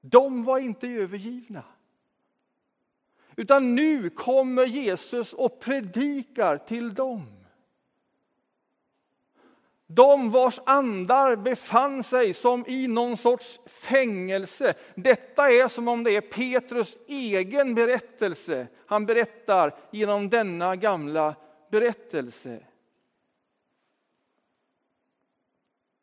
De 0.00 0.44
var 0.44 0.58
inte 0.58 0.88
övergivna. 0.88 1.64
Utan 3.36 3.74
nu 3.74 4.10
kommer 4.10 4.66
Jesus 4.66 5.32
och 5.32 5.60
predikar 5.60 6.58
till 6.58 6.94
dem. 6.94 7.41
De 9.94 10.30
vars 10.30 10.60
andar 10.66 11.36
befann 11.36 12.02
sig 12.02 12.34
som 12.34 12.64
i 12.66 12.88
någon 12.88 13.16
sorts 13.16 13.60
fängelse. 13.66 14.74
Detta 14.94 15.52
är 15.52 15.68
som 15.68 15.88
om 15.88 16.04
det 16.04 16.10
är 16.10 16.20
Petrus 16.20 16.96
egen 17.08 17.74
berättelse. 17.74 18.66
Han 18.86 19.06
berättar 19.06 19.74
genom 19.90 20.30
denna 20.30 20.76
gamla 20.76 21.34
berättelse. 21.70 22.66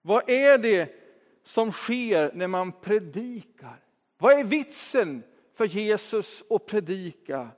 Vad 0.01 0.29
är 0.29 0.57
det 0.57 0.95
som 1.43 1.71
sker 1.71 2.31
när 2.33 2.47
man 2.47 2.71
predikar? 2.71 3.83
Vad 4.17 4.39
är 4.39 4.43
vitsen 4.43 5.23
för 5.53 5.65
Jesus 5.65 6.43
att 6.49 6.65
predika? 6.65 7.49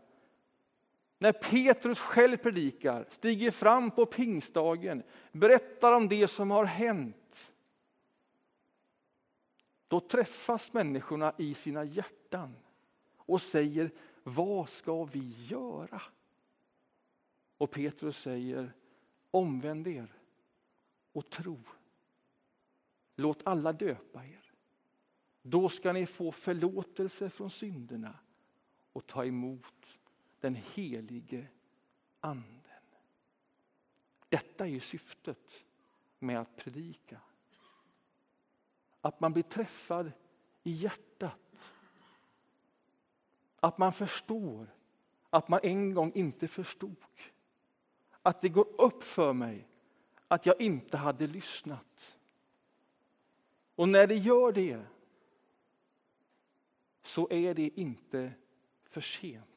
När 1.22 1.32
Petrus 1.32 2.00
själv 2.00 2.38
predikar, 2.38 3.06
stiger 3.10 3.52
fram 3.52 3.92
på 3.92 4.06
pingstdagen, 4.06 5.04
berättar 5.32 5.94
om 5.94 6.08
det 6.08 6.28
som 6.28 6.52
har 6.52 6.66
hänt. 6.66 7.52
Då 9.88 10.00
träffas 10.00 10.74
människorna 10.74 11.34
i 11.38 11.54
sina 11.54 11.84
hjärtan 11.84 12.56
och 13.16 13.42
säger, 13.42 13.92
vad 14.24 14.70
ska 14.70 15.04
vi 15.04 15.34
göra? 15.48 16.02
Och 17.58 17.72
Petrus 17.72 18.18
säger, 18.18 18.74
omvänd 19.32 19.88
er 19.88 20.14
och 21.12 21.30
tro. 21.30 21.60
Låt 23.16 23.48
alla 23.48 23.74
döpa 23.74 24.26
er. 24.26 24.52
Då 25.42 25.70
ska 25.70 25.94
ni 25.94 26.06
få 26.06 26.32
förlåtelse 26.32 27.30
från 27.30 27.50
synderna 27.50 28.16
och 28.94 29.08
ta 29.08 29.26
emot 29.26 30.01
den 30.41 30.56
helige 30.56 31.47
Anden. 32.19 32.62
Detta 34.30 34.65
är 34.65 34.69
ju 34.69 34.80
syftet 34.80 35.65
med 36.19 36.39
att 36.39 36.56
predika. 36.56 37.21
Att 39.01 39.19
man 39.19 39.34
blir 39.34 39.43
träffad 39.43 40.12
i 40.63 40.71
hjärtat. 40.71 41.39
Att 43.56 43.77
man 43.77 43.93
förstår 43.93 44.67
att 45.30 45.47
man 45.47 45.60
en 45.63 45.93
gång 45.93 46.12
inte 46.13 46.47
förstod. 46.47 46.95
Att 48.21 48.41
det 48.41 48.49
går 48.49 48.82
upp 48.82 49.04
för 49.04 49.34
mig 49.34 49.67
att 50.27 50.45
jag 50.45 50.62
inte 50.62 50.97
hade 50.97 51.27
lyssnat. 51.27 52.19
Och 53.75 53.89
när 53.89 54.08
det 54.08 54.15
gör 54.15 54.51
det 54.51 54.86
så 57.04 57.27
är 57.32 57.54
det 57.54 57.80
inte 57.80 58.34
för 58.84 59.01
sent. 59.01 59.51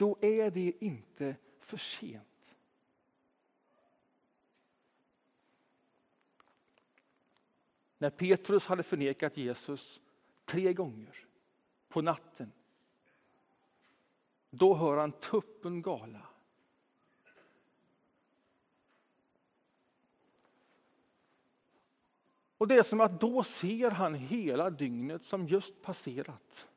Då 0.00 0.18
är 0.20 0.50
det 0.50 0.84
inte 0.84 1.36
för 1.58 1.76
sent. 1.76 2.54
När 7.98 8.10
Petrus 8.10 8.66
hade 8.66 8.82
förnekat 8.82 9.36
Jesus 9.36 10.00
tre 10.44 10.72
gånger 10.72 11.26
på 11.88 12.02
natten 12.02 12.52
då 14.50 14.74
hör 14.74 14.96
han 14.96 15.12
tuppen 15.12 15.82
gala. 15.82 16.26
Och 22.58 22.68
det 22.68 22.74
är 22.74 22.82
som 22.82 23.00
att 23.00 23.20
då 23.20 23.44
ser 23.44 23.90
han 23.90 24.14
hela 24.14 24.70
dygnet 24.70 25.24
som 25.24 25.48
just 25.48 25.82
passerat. 25.82 26.69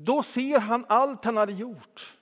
Då 0.00 0.22
ser 0.22 0.58
han 0.58 0.84
allt 0.88 1.24
han 1.24 1.36
hade 1.36 1.52
gjort. 1.52 2.16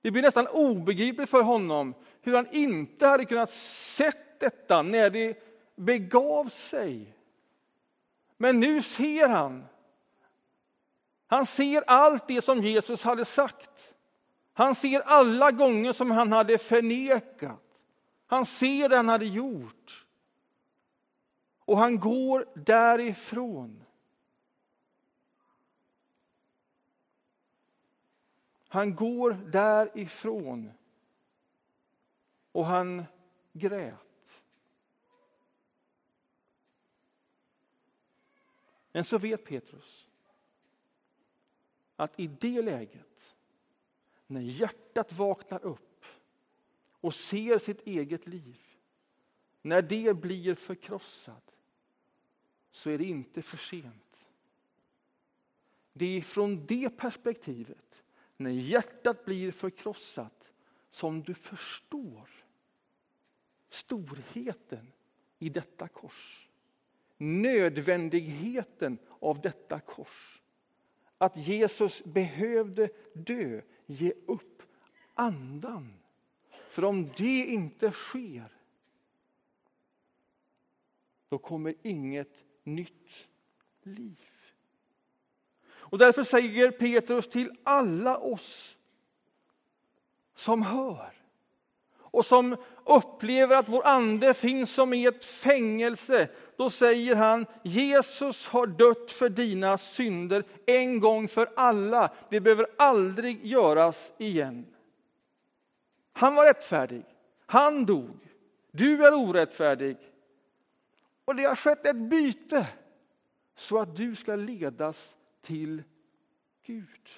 Det 0.00 0.10
blir 0.10 0.22
nästan 0.22 0.46
obegripligt 0.46 1.30
för 1.30 1.42
honom 1.42 1.94
hur 2.20 2.34
han 2.34 2.48
inte 2.52 3.06
hade 3.06 3.24
kunnat 3.24 3.50
sett 3.50 4.40
detta 4.40 4.82
när 4.82 5.10
det 5.10 5.42
begav 5.76 6.48
sig. 6.48 7.14
Men 8.36 8.60
nu 8.60 8.82
ser 8.82 9.28
han. 9.28 9.64
Han 11.26 11.46
ser 11.46 11.84
allt 11.86 12.28
det 12.28 12.42
som 12.42 12.62
Jesus 12.62 13.02
hade 13.02 13.24
sagt. 13.24 13.94
Han 14.52 14.74
ser 14.74 15.00
alla 15.00 15.50
gånger 15.50 15.92
som 15.92 16.10
han 16.10 16.32
hade 16.32 16.58
förnekat. 16.58 17.62
Han 18.26 18.46
ser 18.46 18.88
det 18.88 18.96
han 18.96 19.08
hade 19.08 19.26
gjort. 19.26 20.06
Och 21.64 21.78
han 21.78 22.00
går 22.00 22.46
därifrån. 22.54 23.85
Han 28.76 28.94
går 28.94 29.32
därifrån 29.32 30.72
och 32.52 32.66
han 32.66 33.04
grät. 33.52 34.44
Men 38.92 39.04
så 39.04 39.18
vet 39.18 39.44
Petrus 39.44 40.08
att 41.96 42.20
i 42.20 42.26
det 42.26 42.62
läget, 42.62 43.36
när 44.26 44.40
hjärtat 44.40 45.12
vaknar 45.12 45.64
upp 45.64 46.04
och 46.90 47.14
ser 47.14 47.58
sitt 47.58 47.86
eget 47.86 48.26
liv, 48.26 48.60
när 49.62 49.82
det 49.82 50.16
blir 50.16 50.54
förkrossat, 50.54 51.56
så 52.70 52.90
är 52.90 52.98
det 52.98 53.04
inte 53.04 53.42
för 53.42 53.56
sent. 53.56 54.26
Det 55.92 56.06
är 56.06 56.20
från 56.20 56.66
det 56.66 56.90
perspektivet, 56.90 57.85
när 58.36 58.50
hjärtat 58.50 59.24
blir 59.24 59.52
förkrossat, 59.52 60.52
som 60.90 61.22
du 61.22 61.34
förstår 61.34 62.30
storheten 63.68 64.92
i 65.38 65.48
detta 65.48 65.88
kors. 65.88 66.48
Nödvändigheten 67.16 68.98
av 69.20 69.40
detta 69.40 69.80
kors. 69.80 70.42
Att 71.18 71.36
Jesus 71.36 72.04
behövde 72.04 72.90
dö, 73.12 73.62
ge 73.86 74.12
upp 74.26 74.62
andan. 75.14 75.92
För 76.68 76.84
om 76.84 77.10
det 77.16 77.44
inte 77.46 77.90
sker, 77.90 78.56
då 81.28 81.38
kommer 81.38 81.74
inget 81.82 82.44
nytt 82.64 83.28
liv. 83.82 84.35
Och 85.90 85.98
därför 85.98 86.24
säger 86.24 86.70
Petrus 86.70 87.28
till 87.28 87.52
alla 87.64 88.18
oss 88.18 88.76
som 90.34 90.62
hör 90.62 91.12
och 92.16 92.26
som 92.26 92.56
upplever 92.84 93.56
att 93.56 93.68
vår 93.68 93.86
ande 93.86 94.34
finns 94.34 94.70
som 94.70 94.94
i 94.94 95.06
ett 95.06 95.24
fängelse, 95.24 96.28
då 96.56 96.70
säger 96.70 97.16
han 97.16 97.46
Jesus 97.62 98.46
har 98.46 98.66
dött 98.66 99.10
för 99.10 99.28
dina 99.28 99.78
synder 99.78 100.44
en 100.66 101.00
gång 101.00 101.28
för 101.28 101.48
alla. 101.56 102.10
Det 102.30 102.40
behöver 102.40 102.66
aldrig 102.78 103.46
göras 103.46 104.12
igen. 104.18 104.66
Han 106.12 106.34
var 106.34 106.46
rättfärdig. 106.46 107.04
Han 107.46 107.86
dog. 107.86 108.18
Du 108.70 109.06
är 109.06 109.14
orättfärdig. 109.14 109.96
Och 111.24 111.36
det 111.36 111.42
har 111.42 111.56
skett 111.56 111.86
ett 111.86 111.96
byte 111.96 112.66
så 113.56 113.78
att 113.78 113.96
du 113.96 114.16
ska 114.16 114.36
ledas 114.36 115.14
till 115.46 115.82
Gud. 116.62 117.08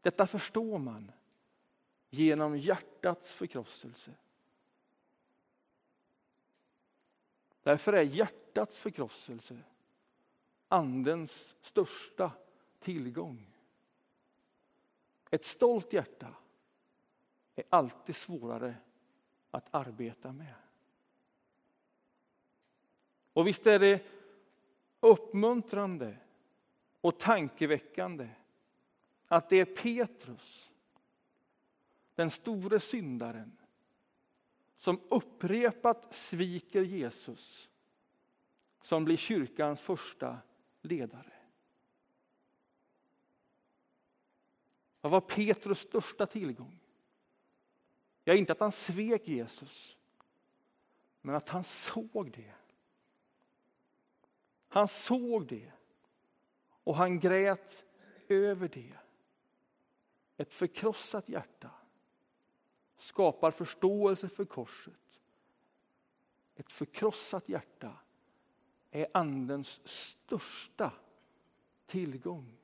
Detta 0.00 0.26
förstår 0.26 0.78
man 0.78 1.12
genom 2.10 2.58
hjärtats 2.58 3.32
förkrosselse. 3.32 4.14
Därför 7.62 7.92
är 7.92 8.02
hjärtats 8.02 8.78
förkrosselse 8.78 9.58
Andens 10.68 11.56
största 11.62 12.32
tillgång. 12.78 13.54
Ett 15.30 15.44
stolt 15.44 15.92
hjärta 15.92 16.34
är 17.54 17.64
alltid 17.68 18.16
svårare 18.16 18.74
att 19.50 19.74
arbeta 19.74 20.32
med. 20.32 20.54
Och 23.32 23.46
visst 23.46 23.66
är 23.66 23.78
det 23.78 24.17
uppmuntrande 25.00 26.16
och 27.00 27.18
tankeväckande 27.18 28.28
att 29.26 29.48
det 29.48 29.60
är 29.60 29.64
Petrus, 29.64 30.70
den 32.14 32.30
store 32.30 32.80
syndaren, 32.80 33.58
som 34.76 35.00
upprepat 35.08 36.14
sviker 36.14 36.82
Jesus, 36.82 37.68
som 38.82 39.04
blir 39.04 39.16
kyrkans 39.16 39.80
första 39.80 40.38
ledare. 40.82 41.32
Vad 45.00 45.12
var 45.12 45.20
Petrus 45.20 45.78
största 45.80 46.26
tillgång? 46.26 46.80
Ja, 48.24 48.34
inte 48.34 48.52
att 48.52 48.60
han 48.60 48.72
svek 48.72 49.28
Jesus, 49.28 49.96
men 51.20 51.34
att 51.34 51.48
han 51.48 51.64
såg 51.64 52.32
det. 52.36 52.54
Han 54.68 54.88
såg 54.88 55.46
det 55.46 55.72
Och 56.84 56.96
han 56.96 57.20
grät 57.20 57.84
över 58.28 58.68
det. 58.68 58.94
Ett 60.36 60.52
förkrossat 60.52 61.28
hjärta 61.28 61.70
skapar 62.96 63.50
förståelse 63.50 64.28
för 64.28 64.44
korset. 64.44 65.20
Ett 66.54 66.72
förkrossat 66.72 67.48
hjärta 67.48 67.92
är 68.90 69.06
Andens 69.14 69.80
största 69.84 70.92
tillgång. 71.86 72.58